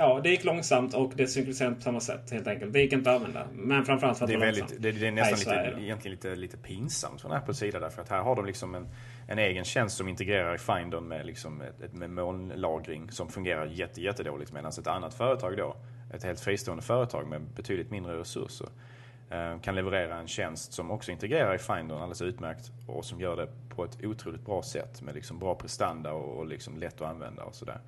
Ja, 0.00 0.20
det 0.22 0.30
gick 0.30 0.44
långsamt 0.44 0.94
och 0.94 1.12
det 1.16 1.26
synkroniserades 1.26 1.78
på 1.78 1.82
samma 1.82 2.00
sätt 2.00 2.30
helt 2.30 2.46
enkelt. 2.46 2.72
Det 2.72 2.80
gick 2.80 2.92
inte 2.92 3.10
att 3.10 3.16
använda. 3.16 3.46
Men 3.52 3.84
framförallt 3.84 4.18
för 4.18 4.24
att 4.24 4.28
det 4.28 4.34
är, 4.34 4.38
det 4.38 4.46
väldigt, 4.46 4.82
det, 4.82 4.92
det 4.92 5.06
är 5.06 5.10
nästan 5.10 5.38
lite, 5.38 5.50
Sverige. 5.50 5.84
egentligen 5.84 6.14
lite, 6.14 6.36
lite 6.36 6.56
pinsamt 6.56 7.20
från 7.20 7.32
Apples 7.32 7.58
sida 7.58 7.80
därför 7.80 8.02
att 8.02 8.08
här 8.08 8.20
har 8.22 8.36
de 8.36 8.46
liksom 8.46 8.74
en, 8.74 8.88
en 9.28 9.38
egen 9.38 9.64
tjänst 9.64 9.96
som 9.96 10.08
integrerar 10.08 10.54
i 10.54 10.58
Findern 10.58 11.08
med, 11.08 11.26
liksom 11.26 11.62
ett, 11.62 11.92
med 11.92 12.10
molnlagring 12.10 13.10
som 13.10 13.28
fungerar 13.28 13.66
jätte, 13.66 14.00
jättedåligt 14.00 14.52
medan 14.52 14.70
ett 14.70 14.86
annat 14.86 15.14
företag 15.14 15.56
då, 15.56 15.76
ett 16.14 16.24
helt 16.24 16.40
fristående 16.40 16.82
företag 16.82 17.28
med 17.28 17.42
betydligt 17.42 17.90
mindre 17.90 18.20
resurser 18.20 18.68
eh, 19.30 19.60
kan 19.60 19.74
leverera 19.74 20.16
en 20.16 20.28
tjänst 20.28 20.72
som 20.72 20.90
också 20.90 21.10
integrerar 21.10 21.54
i 21.54 21.58
Findern 21.58 21.98
alldeles 21.98 22.22
utmärkt 22.22 22.70
och 22.86 23.04
som 23.04 23.20
gör 23.20 23.36
det 23.36 23.48
på 23.80 23.84
ett 23.84 24.04
otroligt 24.04 24.44
bra 24.44 24.62
sätt 24.62 25.02
med 25.02 25.14
liksom 25.14 25.38
bra 25.38 25.54
prestanda 25.54 26.12
och, 26.12 26.38
och 26.38 26.46
liksom 26.46 26.78
lätt 26.78 27.00
att 27.00 27.08
använda 27.08 27.42
och 27.42 27.54
sådär. 27.54 27.78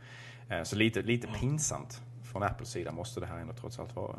Eh, 0.48 0.62
Så 0.62 0.76
lite, 0.76 1.02
lite 1.02 1.26
pinsamt 1.40 2.00
från 2.32 2.42
Apples 2.42 2.68
sida 2.68 2.92
måste 2.92 3.20
det 3.20 3.26
här 3.26 3.38
ändå 3.38 3.52
trots 3.52 3.78
allt 3.78 3.96
vara. 3.96 4.18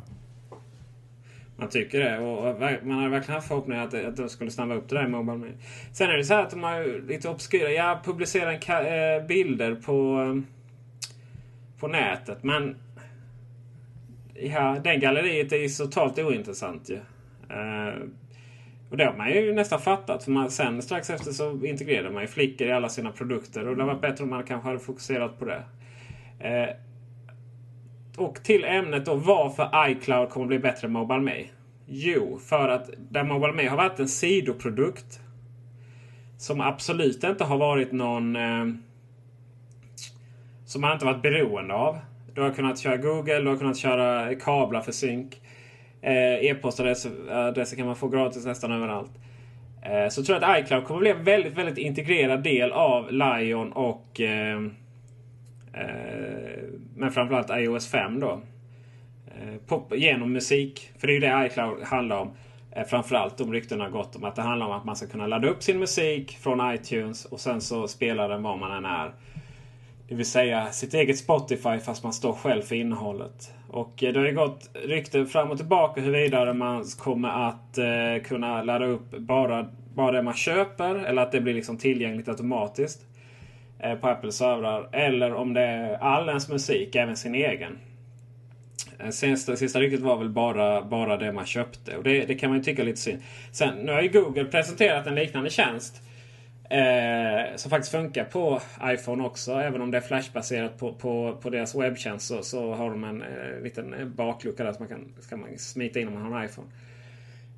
Man 1.58 1.70
tycker 1.70 2.00
det. 2.00 2.20
Och 2.20 2.60
man 2.86 2.98
har 2.98 3.10
verkligen 3.10 3.36
haft 3.36 3.48
förhoppningar 3.48 3.88
att, 3.88 3.94
att 3.94 4.18
de 4.18 4.30
skulle 4.30 4.52
snabba 4.52 4.74
upp 4.74 4.90
det 4.90 4.96
där 4.96 5.06
i 5.06 5.08
Mobile 5.08 5.38
Me. 5.38 5.48
Sen 5.92 6.10
är 6.10 6.18
det 6.18 6.24
så 6.24 6.34
här 6.34 6.44
att 6.44 6.50
de 6.50 6.64
har 6.64 7.08
lite 7.08 7.30
obskyra. 7.30 7.72
Jag 7.72 8.04
publicerar 8.04 8.52
eh, 8.54 9.26
bilder 9.28 9.76
på, 9.76 10.22
eh, 10.22 10.44
på 11.80 11.88
nätet. 11.88 12.44
Men 12.44 12.78
ja, 14.34 14.78
den 14.84 15.00
galleriet 15.00 15.52
är 15.52 15.58
ju 15.58 15.70
totalt 15.70 16.20
ointressant 16.20 16.90
ju. 16.90 17.00
Och 18.94 18.98
det 18.98 19.06
har 19.06 19.14
man 19.14 19.32
ju 19.32 19.54
nästan 19.54 19.80
fattat. 19.80 20.24
För 20.24 20.32
man, 20.32 20.52
sen 20.52 20.82
strax 20.82 21.10
efter 21.10 21.32
så 21.32 21.66
integrerade 21.66 22.10
man 22.10 22.22
ju 22.22 22.28
flickor 22.28 22.68
i 22.68 22.72
alla 22.72 22.90
sina 22.90 23.12
produkter. 23.12 23.68
Och 23.68 23.78
det 23.78 23.84
var 23.84 23.96
bättre 23.96 24.24
om 24.24 24.30
man 24.30 24.44
kanske 24.44 24.68
hade 24.68 24.80
fokuserat 24.80 25.40
på 25.40 25.46
det. 25.46 25.64
Eh, 26.40 26.70
och 28.18 28.44
till 28.44 28.64
ämnet 28.66 29.06
då 29.06 29.16
varför 29.16 29.90
iCloud 29.90 30.30
kommer 30.30 30.48
bli 30.48 30.60
bättre 30.60 30.88
än 30.88 30.94
Mobile 30.94 31.20
Me. 31.20 31.44
Jo, 31.86 32.40
för 32.40 32.70
att 32.70 32.90
där 32.98 33.24
Mobile 33.24 33.54
Me 33.54 33.68
har 33.68 33.78
varit 33.78 34.00
en 34.00 34.08
sidoprodukt. 34.08 35.20
Som 36.38 36.62
absolut 36.62 37.24
inte 37.24 37.44
har 37.44 37.58
varit 37.58 37.92
någon... 37.92 38.36
Eh, 38.36 38.66
som 40.66 40.82
man 40.82 40.94
inte 40.94 41.06
varit 41.06 41.22
beroende 41.22 41.74
av. 41.74 41.98
Du 42.34 42.42
har 42.42 42.52
kunnat 42.52 42.80
köra 42.80 42.98
Google, 42.98 43.40
du 43.40 43.48
har 43.48 43.58
kunnat 43.58 43.78
köra 43.78 44.36
kablar 44.36 44.82
för 44.82 44.92
synk. 44.92 45.42
Eh, 46.04 46.46
e-postadresser 46.46 47.76
kan 47.76 47.86
man 47.86 47.96
få 47.96 48.08
gratis 48.08 48.46
nästan 48.46 48.72
överallt. 48.72 49.12
Eh, 49.82 50.10
så 50.10 50.24
tror 50.24 50.40
jag 50.42 50.52
att 50.52 50.60
iCloud 50.60 50.84
kommer 50.84 51.00
bli 51.00 51.10
en 51.10 51.24
väldigt, 51.24 51.58
väldigt 51.58 51.78
integrerad 51.78 52.44
del 52.44 52.72
av 52.72 53.12
Lion 53.12 53.72
och 53.72 54.22
eh, 54.22 54.60
Eh, 55.74 56.64
men 56.96 57.12
framförallt 57.12 57.50
iOS 57.50 57.88
5 57.88 58.20
då. 58.20 58.42
Eh, 59.28 59.56
pop, 59.68 59.94
genom 59.96 60.34
musik. 60.34 60.92
För 60.98 61.08
det 61.08 61.14
är 61.14 61.16
ju 61.16 61.20
det 61.20 61.48
iCloud 61.48 61.84
handlar 61.84 62.18
om. 62.18 62.32
Eh, 62.72 62.84
framförallt 62.84 63.38
de 63.38 63.54
ryktena 63.54 63.84
har 63.84 63.92
gått 63.92 64.16
om 64.16 64.24
att 64.24 64.36
det 64.36 64.42
handlar 64.42 64.68
om 64.68 64.72
att 64.72 64.86
man 64.86 64.96
ska 64.96 65.08
kunna 65.08 65.28
ladda 65.28 65.48
upp 65.48 65.64
sin 65.64 65.80
musik 65.80 66.38
från 66.38 66.74
iTunes 66.74 67.26
och 67.26 67.40
sen 67.40 67.62
så 67.62 67.88
spelar 67.88 68.30
den 68.30 68.44
var 68.44 68.58
man 68.58 68.72
än 68.72 68.86
är. 68.86 69.12
Det 70.08 70.16
vill 70.16 70.26
säga 70.26 70.72
sitt 70.72 70.94
eget 70.94 71.18
Spotify 71.18 71.80
fast 71.80 72.04
man 72.04 72.14
står 72.14 72.34
själv 72.34 72.62
för 72.62 72.76
innehållet. 72.76 73.52
Och 73.74 74.04
eh, 74.04 74.14
det 74.14 74.20
har 74.20 74.28
ju 74.28 74.34
gått 74.34 74.70
rykten 74.74 75.28
fram 75.28 75.52
och 75.52 75.58
tillbaka 75.58 76.02
huruvida 76.02 76.54
man 76.54 76.84
kommer 76.84 77.48
att 77.48 77.78
eh, 77.78 78.24
kunna 78.24 78.64
ladda 78.64 78.86
upp 78.86 79.12
bara, 79.12 79.68
bara 79.96 80.12
det 80.12 80.22
man 80.22 80.34
köper. 80.34 80.96
Eller 80.96 81.22
att 81.22 81.32
det 81.32 81.42
blir 81.42 81.54
liksom 81.54 81.78
tillgängligt 81.78 82.28
automatiskt 82.28 83.02
eh, 83.80 83.96
på 83.96 84.08
Apples 84.08 84.38
servrar. 84.38 84.90
Eller 84.92 85.34
om 85.34 85.54
det 85.54 85.62
är 85.62 85.94
all 85.94 86.30
ens 86.30 86.50
musik, 86.50 86.96
även 86.96 87.18
sin 87.18 87.36
egen. 87.36 87.78
Eh, 89.00 89.10
Sista, 89.10 89.56
sista 89.56 89.80
ryktet 89.80 90.02
var 90.02 90.18
väl 90.18 90.30
bara, 90.30 90.82
bara 90.82 91.18
det 91.18 91.32
man 91.32 91.46
köpte. 91.46 91.98
Och 91.98 92.04
det, 92.04 92.26
det 92.26 92.36
kan 92.36 92.50
man 92.50 92.58
ju 92.58 92.64
tycka 92.64 92.84
lite 92.84 93.00
synd. 93.00 93.20
Sen, 93.52 93.76
nu 93.76 93.92
har 93.92 94.02
ju 94.02 94.10
Google 94.10 94.46
presenterat 94.46 95.08
en 95.08 95.16
liknande 95.16 95.50
tjänst. 95.50 96.02
Eh, 96.74 97.56
som 97.56 97.70
faktiskt 97.70 97.92
funkar 97.92 98.26
på 98.26 98.62
iPhone 98.84 99.24
också. 99.24 99.52
Även 99.52 99.82
om 99.82 99.92
det 99.92 99.98
är 99.98 100.02
flashbaserat 100.02 100.78
på, 100.78 100.94
på, 100.94 101.38
på 101.42 101.50
deras 101.50 101.76
webbtjänst 101.76 102.28
så, 102.28 102.44
så 102.44 102.74
har 102.74 102.90
de 102.90 103.04
en 103.04 103.22
eh, 103.22 103.62
liten 103.64 104.14
baklucka 104.16 104.64
där 104.64 104.74
som 104.74 104.82
man 104.82 104.90
kan, 104.90 105.14
kan 105.30 105.40
man 105.40 105.58
smita 105.58 106.00
in 106.00 106.08
om 106.08 106.14
man 106.14 106.32
har 106.32 106.40
en 106.40 106.46
iPhone. 106.46 106.68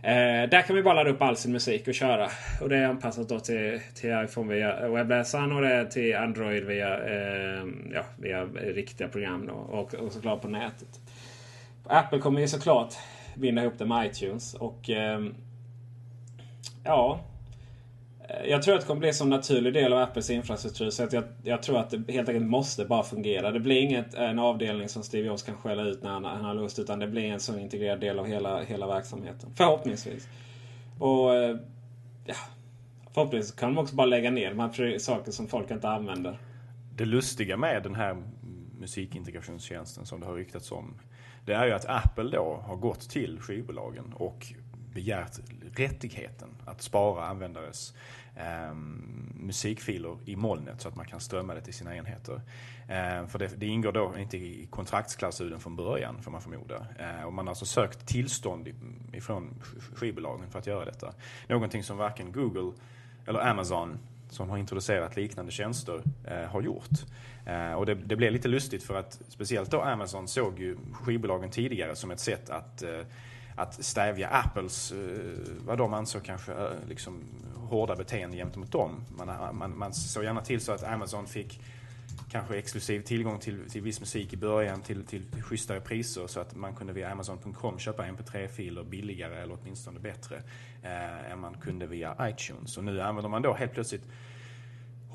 Eh, 0.01 0.49
där 0.49 0.61
kan 0.61 0.75
vi 0.75 0.83
bara 0.83 0.93
ladda 0.93 1.09
upp 1.09 1.21
all 1.21 1.37
sin 1.37 1.51
musik 1.51 1.87
och 1.87 1.93
köra. 1.93 2.29
Och 2.61 2.69
det 2.69 2.77
är 2.77 2.85
anpassat 2.85 3.29
då 3.29 3.39
till, 3.39 3.79
till 3.93 4.23
iPhone 4.25 4.53
via 4.53 4.89
webbläsaren 4.89 5.51
och 5.51 5.61
det 5.61 5.73
är 5.73 5.85
till 5.85 6.15
Android 6.15 6.63
via, 6.63 6.97
eh, 6.97 7.65
ja, 7.93 8.03
via 8.17 8.45
riktiga 8.45 9.07
program. 9.07 9.47
Då, 9.47 9.53
och, 9.53 9.93
och 9.93 10.11
såklart 10.11 10.41
på 10.41 10.47
nätet. 10.47 10.99
Apple 11.83 12.19
kommer 12.19 12.41
ju 12.41 12.47
såklart 12.47 12.93
binda 13.35 13.61
ihop 13.61 13.77
det 13.77 13.85
med 13.85 14.05
iTunes. 14.07 14.53
Och 14.53 14.89
eh, 14.89 15.19
ja, 16.83 17.19
Eh, 18.29 18.49
jag 18.49 18.61
tror 18.61 18.75
att 18.75 18.81
det 18.81 18.87
kommer 18.87 18.99
bli 18.99 19.07
en 19.07 19.13
så 19.13 19.25
naturlig 19.25 19.73
del 19.73 19.93
av 19.93 19.99
Apples 19.99 20.29
infrastruktur 20.29 20.89
så 20.89 21.03
att 21.03 21.13
jag, 21.13 21.23
jag 21.43 21.63
tror 21.63 21.79
att 21.79 21.89
det 21.89 22.13
helt 22.13 22.29
enkelt 22.29 22.49
måste 22.49 22.85
bara 22.85 23.03
fungera. 23.03 23.51
Det 23.51 23.59
blir 23.59 23.81
inget 23.81 24.13
eh, 24.13 24.29
en 24.29 24.39
avdelning 24.39 24.89
som 24.89 25.03
Steve 25.03 25.27
Jobs 25.27 25.43
kan 25.43 25.55
skälla 25.55 25.83
ut 25.83 26.03
när 26.03 26.09
han, 26.09 26.25
han 26.25 26.45
har 26.45 26.53
lust 26.53 26.79
utan 26.79 26.99
det 26.99 27.07
blir 27.07 27.23
en 27.23 27.39
så 27.39 27.57
integrerad 27.57 27.99
del 27.99 28.19
av 28.19 28.25
hela, 28.25 28.61
hela 28.61 28.87
verksamheten. 28.87 29.49
Förhoppningsvis. 29.55 30.27
Och 30.99 31.35
eh, 31.35 31.57
ja, 32.25 32.35
Förhoppningsvis 33.15 33.55
kan 33.55 33.75
de 33.75 33.81
också 33.81 33.95
bara 33.95 34.07
lägga 34.07 34.31
ner 34.31 34.49
de 34.49 34.59
här 34.59 34.97
saker 34.97 35.31
som 35.31 35.47
folk 35.47 35.71
inte 35.71 35.89
använder. 35.89 36.39
Det 36.95 37.05
lustiga 37.05 37.57
med 37.57 37.83
den 37.83 37.95
här 37.95 38.23
musikintegrationstjänsten 38.79 40.05
som 40.05 40.19
det 40.19 40.25
har 40.25 40.33
ryktats 40.33 40.71
om. 40.71 40.93
Det 41.45 41.53
är 41.53 41.65
ju 41.65 41.71
att 41.71 41.85
Apple 41.85 42.29
då 42.29 42.63
har 42.65 42.75
gått 42.75 43.09
till 43.09 43.39
skivbolagen 43.39 44.13
och 44.13 44.45
begärt 44.95 45.39
rättigheten 45.75 46.49
att 46.65 46.81
spara 46.81 47.25
användares 47.25 47.93
eh, 48.35 48.73
musikfiler 49.35 50.17
i 50.25 50.35
molnet 50.35 50.81
så 50.81 50.87
att 50.87 50.95
man 50.95 51.05
kan 51.05 51.19
strömma 51.19 51.53
det 51.53 51.61
till 51.61 51.73
sina 51.73 51.95
enheter. 51.95 52.41
Eh, 52.87 53.27
för 53.27 53.39
det, 53.39 53.47
det, 53.57 53.65
ingår 53.65 53.91
då 53.91 54.17
inte 54.17 54.37
i 54.37 54.67
kontraktsklausulen 54.69 55.59
från 55.59 55.75
början 55.75 56.21
får 56.21 56.31
man 56.31 56.41
förmoda. 56.41 56.87
Eh, 56.99 57.23
och 57.23 57.33
man 57.33 57.47
har 57.47 57.51
alltså 57.51 57.65
sökt 57.65 58.07
tillstånd 58.07 58.67
ifrån 59.13 59.61
skivbolagen 59.95 60.49
för 60.51 60.59
att 60.59 60.67
göra 60.67 60.85
detta. 60.85 61.13
Någonting 61.47 61.83
som 61.83 61.97
varken 61.97 62.31
Google 62.31 62.71
eller 63.25 63.39
Amazon 63.39 63.97
som 64.29 64.49
har 64.49 64.57
introducerat 64.57 65.15
liknande 65.15 65.51
tjänster 65.51 66.01
eh, 66.25 66.49
har 66.49 66.61
gjort. 66.61 66.89
Eh, 67.45 67.73
och 67.73 67.85
det, 67.85 67.95
det 67.95 68.15
blev 68.15 68.31
lite 68.31 68.47
lustigt 68.47 68.83
för 68.83 68.95
att 68.95 69.21
speciellt 69.27 69.71
då 69.71 69.81
Amazon 69.81 70.27
såg 70.27 70.59
ju 70.59 70.77
skivbolagen 70.93 71.49
tidigare 71.51 71.95
som 71.95 72.11
ett 72.11 72.19
sätt 72.19 72.49
att 72.49 72.83
eh, 72.83 73.01
att 73.55 73.85
stävja 73.85 74.27
Apples, 74.29 74.91
eh, 74.91 74.97
vad 75.65 75.77
de 75.77 75.93
ansåg 75.93 76.23
kanske 76.23 76.51
eh, 76.51 76.69
liksom 76.87 77.23
hårda 77.55 77.95
beteende 77.95 78.37
gentemot 78.37 78.71
dem. 78.71 79.03
Man, 79.17 79.55
man, 79.57 79.77
man 79.77 79.93
såg 79.93 80.23
gärna 80.23 80.41
till 80.41 80.61
så 80.61 80.71
att 80.71 80.83
Amazon 80.83 81.27
fick 81.27 81.59
kanske 82.31 82.57
exklusiv 82.57 83.01
tillgång 83.01 83.39
till, 83.39 83.69
till 83.69 83.81
viss 83.81 83.99
musik 83.99 84.33
i 84.33 84.37
början 84.37 84.81
till, 84.81 85.05
till 85.05 85.23
schysstare 85.41 85.79
priser 85.79 86.27
så 86.27 86.39
att 86.39 86.55
man 86.55 86.75
kunde 86.75 86.93
via 86.93 87.11
Amazon.com 87.11 87.79
köpa 87.79 88.03
mp3-filer 88.03 88.83
billigare 88.83 89.41
eller 89.41 89.57
åtminstone 89.61 89.99
bättre 89.99 90.35
eh, 90.83 91.31
än 91.31 91.39
man 91.39 91.53
kunde 91.53 91.87
via 91.87 92.15
iTunes. 92.21 92.77
Och 92.77 92.83
nu 92.83 93.01
använder 93.01 93.29
man 93.29 93.41
då 93.41 93.53
helt 93.53 93.73
plötsligt 93.73 94.03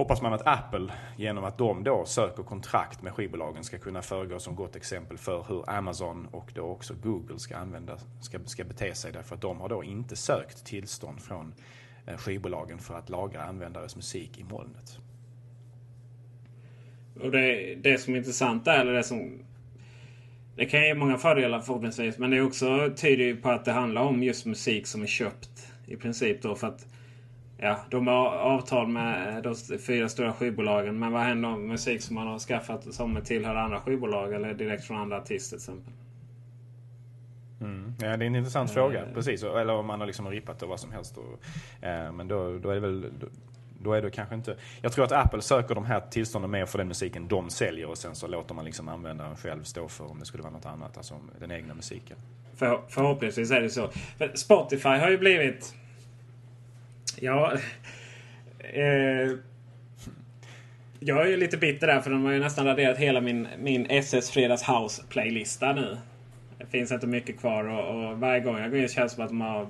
hoppas 0.01 0.23
man 0.23 0.33
att 0.33 0.47
Apple 0.47 0.93
genom 1.17 1.45
att 1.45 1.59
de 1.59 1.85
då 1.85 2.05
söker 2.05 2.43
kontrakt 2.43 3.03
med 3.03 3.13
skivbolagen 3.13 3.65
ska 3.65 3.79
kunna 3.79 4.03
föregå 4.03 4.39
som 4.39 4.55
gott 4.55 4.77
exempel 4.77 5.19
för 5.19 5.45
hur 5.49 5.71
Amazon 5.71 6.29
och 6.31 6.53
då 6.55 6.63
också 6.63 6.95
Google 7.03 7.39
ska, 7.39 7.57
använda, 7.57 7.99
ska, 8.21 8.39
ska 8.45 8.65
bete 8.65 8.95
sig. 8.95 9.13
Därför 9.13 9.35
att 9.35 9.41
de 9.41 9.61
har 9.61 9.69
då 9.69 9.85
inte 9.85 10.17
sökt 10.17 10.65
tillstånd 10.67 11.21
från 11.21 11.55
eh, 12.07 12.17
skivbolagen 12.17 12.79
för 12.79 12.95
att 12.95 13.09
lagra 13.09 13.43
användares 13.43 13.97
musik 13.97 14.39
i 14.39 14.45
molnet. 14.45 14.99
Och 17.23 17.31
det, 17.31 17.75
det 17.75 17.99
som 17.99 18.15
är 18.15 18.19
intressant 18.19 18.65
där, 18.65 18.81
eller 18.81 18.93
det 18.93 19.03
som... 19.03 19.45
Det 20.57 20.67
kan 20.67 20.83
ge 20.83 20.95
många 20.95 21.19
fördelar 21.19 21.61
förhoppningsvis. 21.61 22.19
Men 22.19 22.31
det 22.31 22.37
är 22.37 22.47
också 22.47 22.91
tyder 22.97 23.35
på 23.35 23.51
att 23.51 23.65
det 23.65 23.73
handlar 23.73 24.03
om 24.03 24.23
just 24.23 24.47
musik 24.47 24.87
som 24.87 25.03
är 25.03 25.07
köpt. 25.07 25.73
I 25.87 25.97
princip 25.97 26.43
då 26.43 26.55
för 26.55 26.67
att... 26.67 26.87
Ja, 27.63 27.81
de 27.91 28.07
har 28.07 28.27
avtal 28.27 28.89
med 28.89 29.43
de 29.43 29.79
fyra 29.79 30.09
stora 30.09 30.33
skivbolagen. 30.33 30.99
Men 30.99 31.13
vad 31.13 31.23
händer 31.23 31.49
om 31.49 31.67
musik 31.67 32.03
som 32.03 32.15
man 32.15 32.27
har 32.27 32.39
skaffat 32.39 32.95
som 32.95 33.21
tillhör 33.25 33.55
andra 33.55 33.81
skivbolag 33.81 34.35
eller 34.35 34.55
direkt 34.55 34.85
från 34.85 34.97
andra 34.97 35.17
artister 35.17 35.57
till 35.57 35.63
exempel? 35.63 35.93
Mm. 37.61 37.95
Ja, 38.01 38.17
det 38.17 38.25
är 38.25 38.27
en 38.27 38.37
intressant 38.37 38.71
mm. 38.71 38.75
fråga. 38.75 39.05
Precis. 39.15 39.43
Eller 39.43 39.73
om 39.73 39.87
man 39.87 40.01
har 40.01 40.07
liksom 40.07 40.31
rippat 40.31 40.59
det 40.59 40.67
vad 40.67 40.81
som 40.81 40.93
helst. 40.93 41.17
Och, 41.17 41.87
eh, 41.87 42.13
men 42.13 42.29
då, 42.29 42.59
då 42.59 42.71
är 42.71 42.75
det 42.75 42.81
väl... 42.81 43.01
Då, 43.21 43.27
Då 43.83 43.93
är 43.93 44.03
det 44.03 44.11
kanske 44.11 44.35
inte... 44.35 44.57
Jag 44.83 44.93
tror 44.93 45.05
att 45.05 45.13
Apple 45.13 45.43
söker 45.43 45.75
de 45.75 45.85
här 45.85 46.01
tillstånden 46.11 46.51
mer 46.51 46.67
för 46.67 46.79
den 46.79 46.89
musiken 46.89 47.29
de 47.29 47.51
säljer 47.51 47.89
och 47.89 47.99
sen 47.99 48.15
så 48.15 48.27
låter 48.27 48.55
man 48.55 48.65
liksom 48.65 48.89
användaren 48.89 49.37
själv 49.37 49.63
stå 49.63 49.89
för 49.89 50.11
om 50.11 50.19
det 50.19 50.27
skulle 50.27 50.43
vara 50.43 50.53
något 50.53 50.67
annat, 50.67 50.97
alltså 50.97 51.15
den 51.39 51.51
egna 51.51 51.75
musiken. 51.75 52.17
För, 52.57 52.81
förhoppningsvis 52.89 53.51
är 53.51 53.61
det 53.61 53.71
så. 53.71 53.91
Spotify 54.35 54.89
har 54.89 55.11
ju 55.11 55.19
blivit... 55.19 55.75
Ja... 57.21 57.53
Eh, 58.59 59.31
jag 61.01 61.23
är 61.23 61.27
ju 61.27 61.37
lite 61.37 61.57
bitter 61.57 61.87
där 61.87 62.01
för 62.01 62.11
de 62.11 62.25
har 62.25 62.33
ju 62.33 62.39
nästan 62.39 62.67
raderat 62.67 62.99
hela 62.99 63.21
min, 63.21 63.49
min 63.59 63.87
SS 63.91 64.31
Fredags 64.31 64.63
House-playlista 64.63 65.73
nu. 65.73 65.97
Det 66.59 66.67
finns 66.67 66.93
inte 66.93 67.07
mycket 67.07 67.41
kvar 67.41 67.65
och, 67.65 68.11
och 68.11 68.19
varje 68.19 68.41
gång 68.41 68.59
jag 68.59 68.71
går 68.71 68.81
in 68.81 68.89
känns 68.89 69.13
det 69.13 69.17
som 69.17 69.25
att 69.25 69.31
de 69.31 69.41
har 69.41 69.67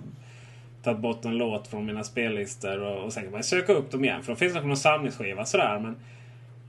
tagit 0.82 1.00
bort 1.00 1.24
en 1.24 1.38
låt 1.38 1.68
från 1.68 1.86
mina 1.86 2.04
spellistor. 2.04 2.82
Och, 2.82 3.04
och 3.04 3.12
sen 3.12 3.22
kan 3.22 3.32
man 3.32 3.42
söka 3.42 3.72
upp 3.72 3.90
dem 3.90 4.04
igen 4.04 4.22
för 4.22 4.32
de 4.32 4.38
finns 4.38 4.54
nog 4.54 4.62
på 4.62 4.68
någon 4.68 4.76
samlingsskiva 4.76 5.44
sådär. 5.44 5.78
Men 5.78 5.96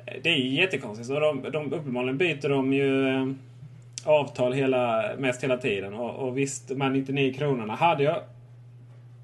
eh, 0.06 0.14
det 0.24 0.30
är 0.30 0.36
ju 0.36 0.62
jättekonstigt. 0.62 1.10
Och 1.10 1.22
de, 1.22 1.52
de, 1.52 1.74
uppenbarligen 1.74 2.18
byter 2.18 2.50
de 2.50 2.74
ju 2.74 3.08
eh, 3.08 3.28
avtal 4.06 4.54
hela, 4.54 5.12
mest 5.18 5.44
hela 5.44 5.58
tiden. 5.58 5.94
Och, 5.94 6.28
och 6.28 6.38
visst, 6.38 6.68
de 6.68 6.82
här 6.82 6.90
99 6.90 7.34
kronorna. 7.34 7.76
Hade 7.76 8.04
jag 8.04 8.24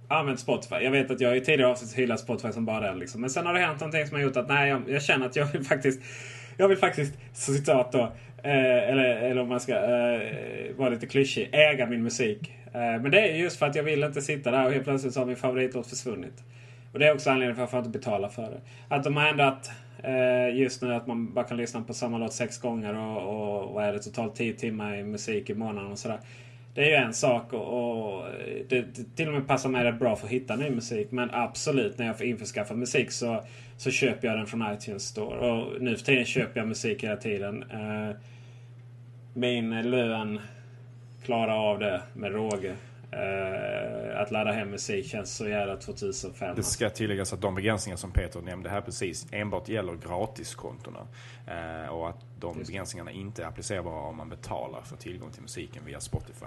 använt 0.08 0.40
Spotify. 0.40 0.76
Jag 0.76 0.92
vet 0.92 1.12
att 1.12 1.22
jag 1.22 1.38
i 1.38 1.42
tidigare 1.42 1.72
avsnitt 1.72 1.94
hyllat 1.94 2.20
Spotify 2.20 2.52
som 2.52 2.66
bara 2.66 2.88
den. 2.88 3.00
Liksom. 3.00 3.22
Men 3.22 3.30
sen 3.30 3.46
har 3.46 3.54
det 3.54 3.60
hänt 3.60 3.80
någonting 3.80 4.08
som 4.08 4.16
har 4.16 4.24
gjort 4.24 4.38
att 4.38 4.48
nej, 4.48 4.70
jag, 4.70 4.82
jag 4.88 5.04
känner 5.04 5.26
att 5.26 5.36
jag 5.36 5.46
vill 5.46 5.64
faktiskt 5.64 6.02
jag 6.58 6.68
vill 6.68 6.78
faktiskt, 6.78 7.14
citat 7.34 7.92
då, 7.92 8.02
eh, 8.44 8.90
eller, 8.90 9.06
eller 9.06 9.42
om 9.42 9.50
man 9.50 9.60
ska 9.60 9.74
eh, 9.74 10.76
vara 10.76 10.90
lite 10.90 11.08
klyschig, 11.08 11.50
äga 11.52 11.86
min 11.86 12.04
musik. 12.04 12.52
Eh, 12.66 13.02
men 13.02 13.12
det 13.12 13.20
är 13.20 13.36
just 13.36 13.60
för 13.60 13.66
att 13.66 13.76
jag 13.76 13.84
vill 13.84 14.04
inte 14.04 14.22
sitta 14.22 14.52
där 14.52 14.66
och 14.66 14.72
helt 14.72 14.84
plötsligt 14.84 15.14
så 15.14 15.20
har 15.20 15.26
min 15.26 15.36
favoritlåt 15.36 15.88
försvunnit. 15.88 16.44
Och 16.94 17.00
det 17.00 17.08
är 17.08 17.14
också 17.14 17.30
anledningen 17.30 17.56
till 17.56 17.60
varför 17.62 17.78
jag 17.78 17.86
inte 17.86 18.00
betalar 18.00 18.30
för 18.30 18.42
det. 18.42 18.62
Att 18.88 19.04
de 19.04 19.18
har 19.18 19.28
ändrat 19.28 19.72
eh, 20.04 20.56
just 20.56 20.82
nu 20.82 20.94
att 20.94 21.08
man 21.08 21.34
bara 21.34 21.46
kan 21.46 21.58
lyssna 21.58 21.82
på 21.82 21.94
samma 21.94 22.18
låt 22.18 22.34
sex 22.34 22.58
gånger 22.58 22.94
och, 22.94 23.18
och 23.18 23.74
vad 23.74 23.86
är 23.86 23.94
det 23.94 24.00
totalt 24.00 24.36
tio 24.36 24.54
timmar 24.54 24.96
i 24.96 25.04
musik 25.04 25.50
i 25.50 25.54
månaden 25.54 25.92
och 25.92 26.00
sådär. 26.00 26.20
Det 26.78 26.84
är 26.84 26.90
ju 27.00 27.06
en 27.06 27.14
sak 27.14 27.54
och, 27.54 27.60
och 27.60 28.28
eh, 28.28 28.34
det, 28.70 28.82
det, 28.82 29.16
till 29.16 29.28
och 29.28 29.34
med 29.34 29.48
passar 29.48 29.70
mig 29.70 29.84
rätt 29.84 30.00
bra 30.00 30.16
för 30.16 30.26
att 30.26 30.32
hitta 30.32 30.56
ny 30.56 30.70
musik. 30.70 31.12
Men 31.12 31.30
absolut, 31.34 31.98
när 31.98 32.06
jag 32.06 32.18
får 32.18 32.26
införskaffa 32.26 32.74
musik 32.74 33.12
så, 33.12 33.44
så 33.78 33.92
köper 33.92 34.28
jag 34.28 34.38
den 34.38 34.48
från 34.48 34.74
iTunes 34.74 35.04
Store. 35.04 35.52
Och 35.52 35.82
nu 35.82 35.98
för 35.98 36.06
tiden 36.06 36.26
köper 36.26 36.60
jag 36.60 36.68
musik 36.68 37.04
hela 37.04 37.16
tiden. 37.16 37.64
Eh, 37.72 38.16
min 39.34 39.90
lön 39.90 40.40
klarar 41.26 41.70
av 41.72 41.80
det 41.80 42.02
med 42.14 42.32
råge. 42.32 42.76
Uh, 43.14 44.22
att 44.22 44.32
ladda 44.32 44.52
hem 44.52 44.70
musik 44.70 45.06
känns 45.06 45.36
så 45.36 45.48
jävla 45.48 45.76
2005. 45.76 46.56
Det 46.56 46.64
ska 46.64 46.90
tilläggas 46.90 47.34
att 47.34 47.42
de 47.42 47.56
begränsningar 47.56 47.98
som 47.98 48.12
Peter 48.12 48.42
nämnde 48.42 48.70
här 48.70 48.82
precis 48.82 49.28
enbart 49.32 49.70
gäller 49.70 49.96
gratiskontona. 49.96 51.00
Uh, 51.00 51.90
och 51.90 52.10
att 52.10 52.26
de 52.40 52.58
Just. 52.58 52.68
begränsningarna 52.68 53.12
inte 53.12 53.44
är 53.44 53.48
applicerbara 53.48 54.02
om 54.02 54.18
man 54.18 54.30
betalar 54.30 54.82
för 54.82 54.96
tillgång 54.96 55.32
till 55.32 55.42
musiken 55.42 55.86
via 55.86 56.00
Spotify. 56.00 56.46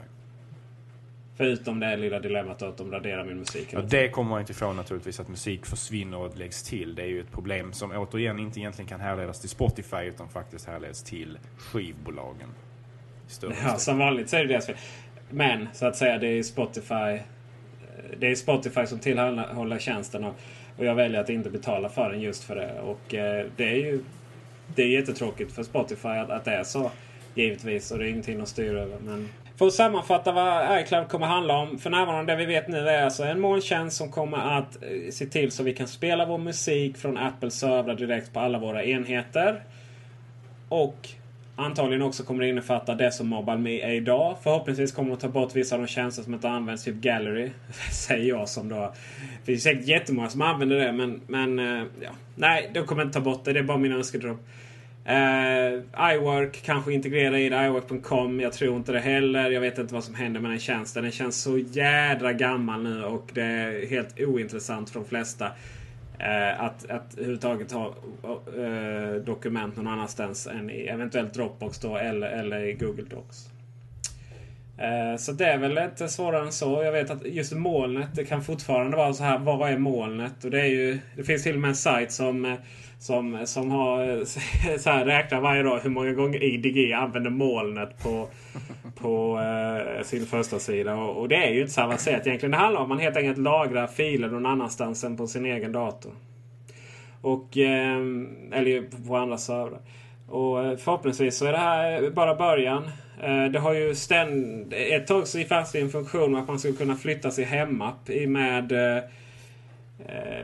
Förutom 1.36 1.80
det 1.80 1.96
lilla 1.96 2.20
dilemmat 2.20 2.62
att 2.62 2.76
de 2.76 2.92
raderar 2.92 3.24
min 3.24 3.38
musik. 3.38 3.68
Ja, 3.70 3.80
det 3.80 4.08
kommer 4.08 4.30
man 4.30 4.40
inte 4.40 4.52
ifrån 4.52 4.76
naturligtvis, 4.76 5.20
att 5.20 5.28
musik 5.28 5.66
försvinner 5.66 6.18
och 6.18 6.36
läggs 6.36 6.62
till. 6.62 6.94
Det 6.94 7.02
är 7.02 7.06
ju 7.06 7.20
ett 7.20 7.32
problem 7.32 7.72
som 7.72 7.90
återigen 7.90 8.38
inte 8.38 8.60
egentligen 8.60 8.88
kan 8.88 9.00
härledas 9.00 9.40
till 9.40 9.48
Spotify 9.48 10.02
utan 10.02 10.28
faktiskt 10.28 10.66
härleds 10.66 11.02
till 11.02 11.38
skivbolagen. 11.58 12.48
Ja, 13.62 13.76
som 13.76 13.98
vanligt 13.98 14.30
så 14.30 14.36
är 14.36 14.40
det 14.40 14.48
deras 14.48 14.66
fel. 14.66 14.76
Men 15.30 15.68
så 15.72 15.86
att 15.86 15.96
säga, 15.96 16.18
det 16.18 16.26
är 16.26 16.42
Spotify. 16.42 16.94
Eh, 16.94 17.20
det 18.18 18.30
är 18.30 18.34
Spotify 18.34 18.86
som 18.86 18.98
tillhandahåller 18.98 19.78
tjänsten 19.78 20.24
och, 20.24 20.34
och 20.76 20.84
jag 20.84 20.94
väljer 20.94 21.20
att 21.20 21.30
inte 21.30 21.50
betala 21.50 21.88
för 21.88 22.10
den 22.10 22.20
just 22.20 22.44
för 22.44 22.56
det. 22.56 22.80
Och 22.80 23.14
eh, 23.14 23.46
det 23.56 23.68
är 23.68 23.76
ju 23.76 24.04
det 24.74 24.82
är 24.82 24.88
jättetråkigt 24.88 25.52
för 25.52 25.62
Spotify 25.62 26.08
att, 26.08 26.30
att 26.30 26.44
det 26.44 26.52
är 26.52 26.64
så. 26.64 26.90
Givetvis. 27.34 27.90
Och 27.90 27.98
det 27.98 28.04
är 28.04 28.08
ingenting 28.08 28.40
att 28.40 28.48
styra 28.48 28.80
över. 28.80 28.98
Men 28.98 29.28
för 29.56 29.66
att 29.66 29.72
sammanfatta 29.72 30.32
vad 30.32 30.80
iCloud 30.80 31.08
kommer 31.08 31.26
handla 31.26 31.56
om. 31.56 31.78
För 31.78 31.90
närvarande 31.90 32.32
det 32.32 32.36
vi 32.36 32.46
vet 32.46 32.68
nu 32.68 32.88
är 32.88 33.04
alltså 33.04 33.24
en 33.24 33.40
molntjänst 33.40 33.96
som 33.96 34.10
kommer 34.10 34.58
att 34.58 34.82
eh, 34.82 35.10
se 35.10 35.26
till 35.26 35.50
så 35.50 35.62
vi 35.62 35.74
kan 35.74 35.88
spela 35.88 36.26
vår 36.26 36.38
musik 36.38 36.96
från 36.96 37.18
Apples 37.18 37.54
servrar 37.54 37.94
direkt 37.94 38.32
på 38.32 38.40
alla 38.40 38.58
våra 38.58 38.84
enheter. 38.84 39.62
Och 40.68 41.08
antagligen 41.60 42.02
också 42.02 42.22
kommer 42.22 42.42
det 42.42 42.48
innefatta 42.48 42.94
det 42.94 43.12
som 43.12 43.28
MobileMe 43.28 43.80
är 43.80 43.92
idag. 43.92 44.36
Förhoppningsvis 44.42 44.92
kommer 44.92 45.10
de 45.10 45.16
ta 45.16 45.28
bort 45.28 45.56
vissa 45.56 45.74
av 45.74 45.80
de 45.80 45.86
tjänster 45.86 46.22
som 46.22 46.34
inte 46.34 46.48
används, 46.48 46.84
typ 46.84 46.94
Gallery. 46.94 47.50
Säger 47.92 48.28
jag 48.28 48.48
som 48.48 48.68
då... 48.68 48.94
Det 49.40 49.46
finns 49.52 49.62
säkert 49.62 49.86
jättemånga 49.86 50.28
som 50.28 50.42
använder 50.42 50.76
det 50.76 50.92
men, 50.92 51.20
men 51.26 51.58
eh, 51.58 51.86
ja. 52.00 52.10
Nej, 52.36 52.70
de 52.74 52.86
kommer 52.86 53.02
inte 53.02 53.18
ta 53.18 53.24
bort 53.24 53.44
det. 53.44 53.52
Det 53.52 53.58
är 53.58 53.62
bara 53.64 53.78
min 53.78 53.92
önskedröm. 53.92 54.38
Uh, 55.08 55.14
eh, 55.16 56.14
iWork 56.14 56.62
kanske 56.62 56.92
integrerar 56.92 57.36
i 57.36 57.48
det. 57.48 57.66
iWork.com. 57.66 58.40
Jag 58.40 58.52
tror 58.52 58.76
inte 58.76 58.92
det 58.92 59.00
heller. 59.00 59.50
Jag 59.50 59.60
vet 59.60 59.78
inte 59.78 59.94
vad 59.94 60.04
som 60.04 60.14
händer 60.14 60.40
med 60.40 60.50
den 60.50 60.60
tjänsten. 60.60 61.02
Den 61.02 61.12
känns 61.12 61.42
så 61.42 61.58
jädra 61.58 62.32
gammal 62.32 62.82
nu 62.82 63.04
och 63.04 63.30
det 63.34 63.42
är 63.42 63.86
helt 63.86 64.20
ointressant 64.20 64.90
för 64.90 65.00
de 65.00 65.08
flesta. 65.08 65.50
Eh, 66.24 66.62
att, 66.64 66.90
att 66.90 67.14
överhuvudtaget 67.14 67.72
ha 67.72 67.94
eh, 68.58 69.14
dokument 69.24 69.76
någon 69.76 69.86
annanstans 69.86 70.46
än 70.46 70.70
i 70.70 70.86
eventuellt 70.86 71.34
Dropbox 71.34 71.78
då 71.78 71.96
eller, 71.96 72.28
eller 72.28 72.60
i 72.64 72.72
Google 72.72 73.04
Docs. 73.10 73.48
Eh, 74.78 75.16
så 75.16 75.32
det 75.32 75.46
är 75.46 75.58
väl 75.58 75.78
inte 75.78 76.08
svårare 76.08 76.46
än 76.46 76.52
så. 76.52 76.82
Jag 76.82 76.92
vet 76.92 77.10
att 77.10 77.26
just 77.26 77.52
molnet, 77.52 78.08
det 78.14 78.24
kan 78.24 78.42
fortfarande 78.42 78.96
vara 78.96 79.12
så 79.12 79.22
här. 79.22 79.38
Vad 79.38 79.70
är 79.70 79.78
molnet? 79.78 80.44
Och 80.44 80.50
det, 80.50 80.60
är 80.60 80.66
ju, 80.66 80.98
det 81.16 81.24
finns 81.24 81.42
till 81.42 81.54
och 81.54 81.60
med 81.60 81.68
en 81.68 81.76
sajt 81.76 82.12
som 82.12 82.44
eh, 82.44 82.54
som, 83.00 83.46
som 83.46 83.70
har 83.70 84.24
så 84.78 84.90
här, 84.90 85.04
räknar 85.04 85.40
varje 85.40 85.62
dag 85.62 85.80
hur 85.80 85.90
många 85.90 86.12
gånger 86.12 86.42
IDG 86.42 86.92
använder 86.92 87.30
molnet 87.30 88.02
på, 88.02 88.28
på 88.94 89.40
eh, 89.40 90.02
sin 90.02 90.26
första 90.26 90.58
sida. 90.58 90.94
Och, 90.94 91.20
och, 91.20 91.28
det 91.28 91.36
är 91.36 91.50
ju 91.50 91.60
inte 91.60 91.72
så 91.72 91.82
avancerat 91.82 92.26
egentligen. 92.26 92.50
Det 92.50 92.56
handlar 92.56 92.80
om 92.80 92.84
att 92.84 92.88
man 92.88 92.98
helt 92.98 93.16
enkelt 93.16 93.38
lagrar 93.38 93.86
filer 93.86 94.28
någon 94.28 94.46
annanstans 94.46 95.04
än 95.04 95.16
på 95.16 95.26
sin 95.26 95.46
egen 95.46 95.72
dator. 95.72 96.12
Och, 97.20 97.58
eh, 97.58 97.96
eller 98.52 99.06
på 99.08 99.16
andra 99.16 99.38
servrar. 99.38 99.80
Och 100.28 100.64
eh, 100.64 100.76
förhoppningsvis 100.76 101.38
så 101.38 101.46
är 101.46 101.52
det 101.52 101.58
här 101.58 102.10
bara 102.10 102.34
början. 102.34 102.90
Eh, 103.22 103.44
det 103.44 103.58
har 103.58 103.74
ju 103.74 103.94
ständ... 103.94 104.72
Ett 104.76 105.06
tag 105.06 105.26
så 105.26 105.38
fanns 105.44 105.72
det 105.72 105.80
en 105.80 105.90
funktion 105.90 106.36
att 106.36 106.48
man 106.48 106.58
skulle 106.58 106.76
kunna 106.76 106.96
flytta 106.96 107.30
sin 107.30 107.46
hemapp 107.46 108.08
med, 108.08 108.72
eh, 108.72 109.02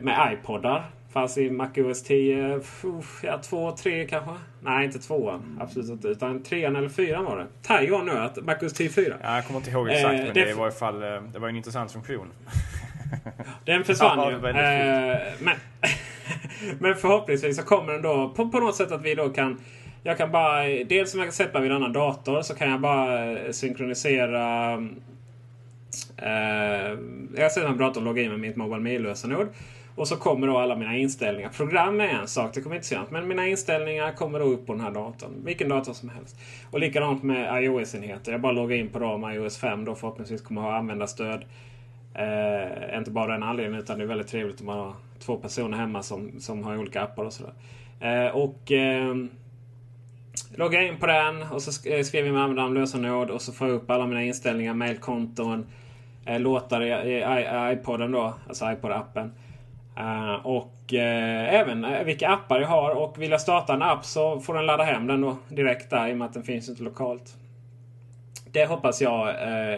med 0.01 0.33
iPodar. 0.33 0.85
Fanns 1.17 1.39
i 1.39 1.51
MacOS 1.51 2.03
10, 2.03 2.61
ja, 3.23 3.39
2, 3.39 3.77
3 3.77 4.07
kanske? 4.07 4.31
Nej, 4.61 4.85
inte 4.85 4.99
2 4.99 5.31
mm. 5.31 5.59
Absolut 5.61 5.91
inte. 5.91 6.09
Utan 6.09 6.43
3 6.43 6.65
eller 6.65 6.89
4 6.89 7.23
var 7.23 7.39
det. 7.39 7.47
Taiwan 7.63 8.07
nu 8.07 8.13
att 8.13 8.45
MacOS 8.45 8.73
10 8.73 8.89
4. 8.89 9.17
Ja, 9.23 9.35
jag 9.35 9.47
kommer 9.47 9.61
inte 9.61 9.71
ihåg 9.71 9.89
exakt, 9.89 10.15
eh, 10.15 10.25
men 10.25 10.35
det, 10.35 10.45
det 10.45 10.55
var 10.55 10.69
i 10.69 10.71
fall 10.71 11.03
eh, 11.03 11.23
det 11.33 11.39
var 11.39 11.49
en 11.49 11.57
intressant 11.57 11.93
funktion. 11.93 12.29
Den 13.65 13.85
försvann 13.85 14.19
ja, 14.19 14.31
ju. 14.31 14.37
Eh, 14.37 15.19
men, 15.41 15.57
men 16.79 16.95
förhoppningsvis 16.95 17.57
så 17.57 17.63
kommer 17.63 17.93
den 17.93 18.03
då 18.03 18.33
på, 18.37 18.49
på 18.49 18.61
något 18.61 18.77
sätt 18.77 18.93
att 18.93 19.03
vi 19.03 19.15
då 19.15 19.29
kan 19.29 19.61
jag 20.03 20.19
kan 20.19 20.33
bara, 20.33 20.65
dels 20.65 21.15
om 21.15 21.21
jag 21.21 21.27
kan 21.27 21.33
sätta 21.33 21.61
vid 21.61 21.71
en 21.71 21.77
annan 21.77 21.93
dator 21.93 22.43
så 22.43 22.55
kan 22.55 22.71
jag 22.71 22.81
bara 22.81 23.31
eh, 23.31 23.51
synkronisera 23.51 24.73
eh, 26.17 26.99
jag 27.37 27.53
sätter 27.53 27.69
en 27.69 27.79
dator 27.79 28.01
och 28.01 28.07
logga 28.07 28.23
in 28.23 28.31
med 28.31 28.41
mitt 28.41 28.57
Mobile 28.57 28.81
Me-lösenord. 28.81 29.49
Och 29.97 30.09
så 30.09 30.17
kommer 30.17 30.47
då 30.47 30.59
alla 30.59 30.77
mina 30.77 30.97
inställningar. 30.97 31.49
Program 31.49 32.01
är 32.01 32.09
en 32.09 32.29
sak, 32.29 32.55
det 32.55 32.61
kommer 32.61 32.77
inte 32.77 32.89
se 32.89 32.99
Men 33.11 33.29
mina 33.29 33.47
inställningar 33.47 34.13
kommer 34.13 34.39
då 34.39 34.45
upp 34.45 34.67
på 34.67 34.73
den 34.73 34.83
här 34.83 34.91
datorn. 34.91 35.31
Vilken 35.45 35.69
dator 35.69 35.93
som 35.93 36.09
helst. 36.09 36.37
Och 36.71 36.81
likadant 36.81 37.23
med 37.23 37.65
iOS-enheter. 37.65 38.33
Jag 38.33 38.41
bara 38.41 38.53
loggar 38.53 38.77
in 38.77 38.89
på 38.89 38.99
dem. 38.99 39.31
iOS 39.31 39.59
5 39.59 39.85
då 39.85 39.95
förhoppningsvis 39.95 40.43
kommer 40.43 40.61
ha 40.61 40.77
användarstöd. 40.77 41.45
Eh, 42.15 42.99
inte 42.99 43.11
bara 43.11 43.33
den 43.33 43.43
anledningen 43.43 43.83
utan 43.83 43.99
det 43.99 44.05
är 44.05 44.09
väldigt 44.09 44.29
trevligt 44.29 44.61
om 44.61 44.67
man 44.67 44.79
har 44.79 44.95
två 45.19 45.37
personer 45.37 45.79
hemma 45.79 46.03
som, 46.03 46.41
som 46.41 46.65
har 46.65 46.79
olika 46.79 47.03
appar 47.03 47.25
och 47.25 47.33
sådär. 47.33 47.53
Eh, 48.01 48.37
och 48.37 48.73
eh, 48.73 49.15
loggar 50.57 50.81
in 50.81 50.97
på 50.97 51.07
den 51.07 51.43
och 51.43 51.63
så 51.63 51.89
eh, 51.91 52.03
skriver 52.03 52.27
jag 52.27 52.35
med 52.35 52.43
användaren 52.43 52.75
lösenord 52.75 53.31
och 53.31 53.43
så 53.43 53.53
får 53.53 53.69
jag 53.69 53.77
upp 53.77 53.91
alla 53.91 54.07
mina 54.07 54.23
inställningar, 54.23 54.75
mailkonton, 54.75 55.67
eh, 56.27 56.41
låtar 56.41 56.83
i, 56.83 56.89
i, 56.89 57.19
i 57.19 57.73
iPoden 57.73 58.13
då, 58.13 58.35
alltså 58.49 58.65
iPod-appen. 58.65 59.31
Uh, 60.01 60.47
och 60.47 60.93
uh, 60.93 61.55
även 61.55 61.85
uh, 61.85 62.03
vilka 62.05 62.29
appar 62.29 62.61
jag 62.61 62.69
har. 62.69 62.91
Och 62.91 63.23
vill 63.23 63.31
jag 63.31 63.41
starta 63.41 63.75
en 63.75 63.83
app 63.83 64.05
så 64.05 64.41
får 64.41 64.55
den 64.55 64.67
ladda 64.67 64.85
hem 64.85 65.07
den 65.07 65.21
då 65.21 65.37
direkt 65.49 65.91
där 65.91 66.09
i 66.09 66.13
och 66.13 66.17
med 66.17 66.27
att 66.27 66.35
den 66.35 66.43
finns 66.43 66.69
inte 66.69 66.83
lokalt. 66.83 67.35
Det 68.53 68.67
hoppas 68.67 69.03
jag 69.03 69.35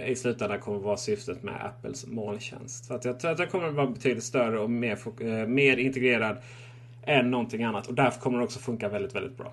i 0.09 0.16
slutändan 0.16 0.61
kommer 0.61 0.78
vara 0.78 0.96
syftet 0.96 1.42
med 1.42 1.54
Apples 1.64 2.07
molntjänst. 2.07 2.85
Så 2.85 2.94
att 2.94 3.04
jag 3.04 3.20
tror 3.20 3.31
att 3.31 3.37
den 3.37 3.46
kommer 3.46 3.68
att 3.68 3.74
vara 3.74 3.87
betydligt 3.87 4.24
större 4.24 4.59
och 4.59 4.70
mer, 4.70 5.46
mer 5.46 5.76
integrerad 5.76 6.37
än 7.04 7.31
någonting 7.31 7.62
annat. 7.62 7.87
Och 7.87 7.94
därför 7.94 8.20
kommer 8.20 8.38
den 8.38 8.44
också 8.44 8.59
funka 8.59 8.88
väldigt, 8.88 9.14
väldigt 9.14 9.37
bra. 9.37 9.52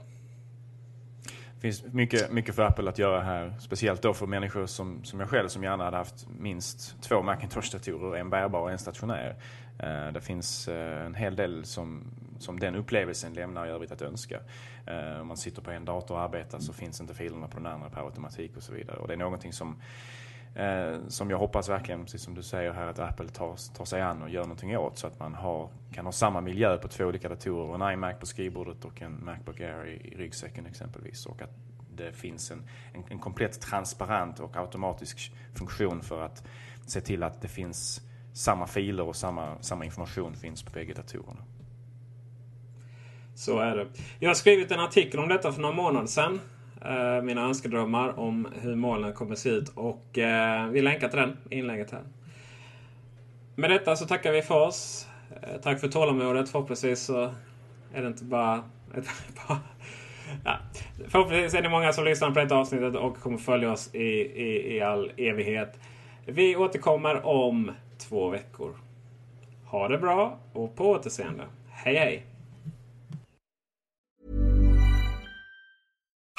Det 1.56 1.62
finns 1.62 1.94
mycket, 1.94 2.32
mycket 2.32 2.56
för 2.56 2.64
Apple 2.64 2.90
att 2.90 2.98
göra 2.98 3.22
här. 3.22 3.54
Speciellt 3.60 4.02
då 4.02 4.14
för 4.14 4.28
människor 4.28 4.66
som, 4.66 5.04
som 5.04 5.20
jag 5.20 5.30
själv 5.30 5.48
som 5.48 5.64
gärna 5.64 5.84
hade 5.84 5.98
haft 5.98 6.28
minst 6.40 7.02
två 7.02 7.22
Macintosh-datorer. 7.22 8.20
En 8.20 8.30
bärbar 8.30 8.60
och 8.60 8.72
en 8.72 8.78
stationär. 8.78 9.36
Eh, 9.80 10.14
det 10.14 10.22
finns 10.22 10.68
eh, 10.68 11.06
en 11.06 11.16
hel 11.16 11.36
del 11.36 11.66
som, 11.66 12.04
som 12.40 12.60
den 12.60 12.76
upplevelsen 12.76 13.34
lämnar 13.34 13.68
i 13.68 13.70
övrigt 13.70 13.92
att 13.92 14.02
önska. 14.02 14.40
Eh, 14.86 15.22
om 15.22 15.28
man 15.28 15.38
sitter 15.38 15.62
på 15.62 15.72
en 15.72 15.86
dator 15.86 16.16
och 16.16 16.22
arbetar 16.22 16.60
så 16.60 16.74
finns 16.74 17.02
inte 17.02 17.14
filerna 17.14 17.48
på 17.48 17.58
den 17.58 17.66
andra 17.66 17.90
per 17.90 18.06
automatik 18.06 18.58
och 18.58 18.64
så 18.64 18.74
vidare. 18.74 18.98
Och 18.98 19.08
det 19.08 19.14
är 19.14 19.18
någonting 19.18 19.54
som 19.54 19.82
Eh, 20.56 21.00
som 21.08 21.30
jag 21.30 21.38
hoppas 21.38 21.70
verkligen, 21.70 22.04
precis 22.04 22.22
som 22.22 22.36
du 22.36 22.44
säger 22.44 22.74
här, 22.74 22.88
att 22.88 23.00
Apple 23.00 23.28
tar, 23.28 23.76
tar 23.76 23.86
sig 23.86 24.02
an 24.02 24.22
och 24.22 24.30
gör 24.30 24.42
någonting 24.42 24.78
åt 24.78 24.98
så 24.98 25.08
att 25.08 25.20
man 25.20 25.34
har, 25.34 25.70
kan 25.94 26.06
ha 26.06 26.12
samma 26.12 26.42
miljö 26.42 26.78
på 26.78 26.88
två 26.88 27.06
olika 27.06 27.30
datorer. 27.30 27.76
En 27.76 27.94
iMac 27.94 28.20
på 28.20 28.26
skrivbordet 28.26 28.86
och 28.86 29.02
en 29.02 29.26
Macbook 29.26 29.60
Air 29.60 29.86
i, 29.86 30.08
i 30.08 30.16
ryggsäcken 30.18 30.66
exempelvis. 30.66 31.26
Och 31.26 31.42
att 31.42 31.52
det 31.96 32.14
finns 32.14 32.52
en, 32.52 32.64
en, 32.94 33.04
en 33.10 33.20
komplett 33.20 33.62
transparent 33.62 34.40
och 34.40 34.58
automatisk 34.58 35.32
funktion 35.54 36.02
för 36.02 36.22
att 36.22 36.44
se 36.86 37.02
till 37.02 37.24
att 37.24 37.42
det 37.42 37.48
finns 37.48 38.02
samma 38.34 38.68
filer 38.68 39.04
och 39.04 39.16
samma, 39.16 39.62
samma 39.62 39.86
information 39.86 40.36
finns 40.36 40.64
på 40.64 40.72
bägge 40.72 40.94
datorerna. 40.94 41.44
Så 43.36 43.60
är 43.60 43.76
det. 43.76 43.88
Jag 44.20 44.30
har 44.30 44.36
skrivit 44.36 44.72
en 44.72 44.80
artikel 44.80 45.20
om 45.20 45.30
detta 45.30 45.52
för 45.52 45.62
några 45.62 45.76
månader 45.76 46.08
sedan. 46.08 46.40
Eh, 46.90 47.22
mina 47.22 47.42
önskedrömmar 47.42 48.20
om 48.20 48.48
hur 48.62 48.76
molnen 48.76 49.14
kommer 49.14 49.36
se 49.36 49.50
ut. 49.50 49.70
Och 49.76 50.18
eh, 50.18 50.68
vi 50.68 50.82
länkar 50.82 51.10
till 51.10 51.20
den 51.20 51.38
inlägget 51.50 51.92
här. 51.92 52.04
Med 53.56 53.70
detta 53.70 53.96
så 53.96 54.06
tackar 54.06 54.32
vi 54.32 54.42
för 54.42 54.68
oss. 54.68 55.08
Eh, 55.42 55.62
tack 55.62 55.80
för 55.80 55.88
tålamodet. 55.88 56.50
Förhoppningsvis 56.50 57.00
så 57.06 57.34
är 57.94 58.02
det 58.02 58.08
inte 58.08 58.24
bara... 58.26 58.64
ja. 60.46 60.58
Förhoppningsvis 61.08 61.54
är 61.54 61.62
det 61.62 61.70
många 61.70 61.94
som 61.94 62.06
lyssnar 62.06 62.32
på 62.32 62.40
detta 62.40 62.56
avsnittet 62.56 62.96
och 62.96 63.18
kommer 63.20 63.38
följa 63.38 63.72
oss 63.72 63.96
i, 63.96 64.08
i, 64.44 64.76
i 64.76 64.82
all 64.82 65.12
evighet. 65.18 65.80
Vi 66.26 66.56
återkommer 66.56 67.26
om 67.26 67.72
två 67.98 68.30
veckor. 68.30 68.76
Ha 69.66 69.88
det 69.88 69.98
bra 69.98 70.38
och 70.54 70.76
på 70.76 70.90
återseende. 70.90 71.44
Hej 71.70 71.96
hej! 71.96 72.35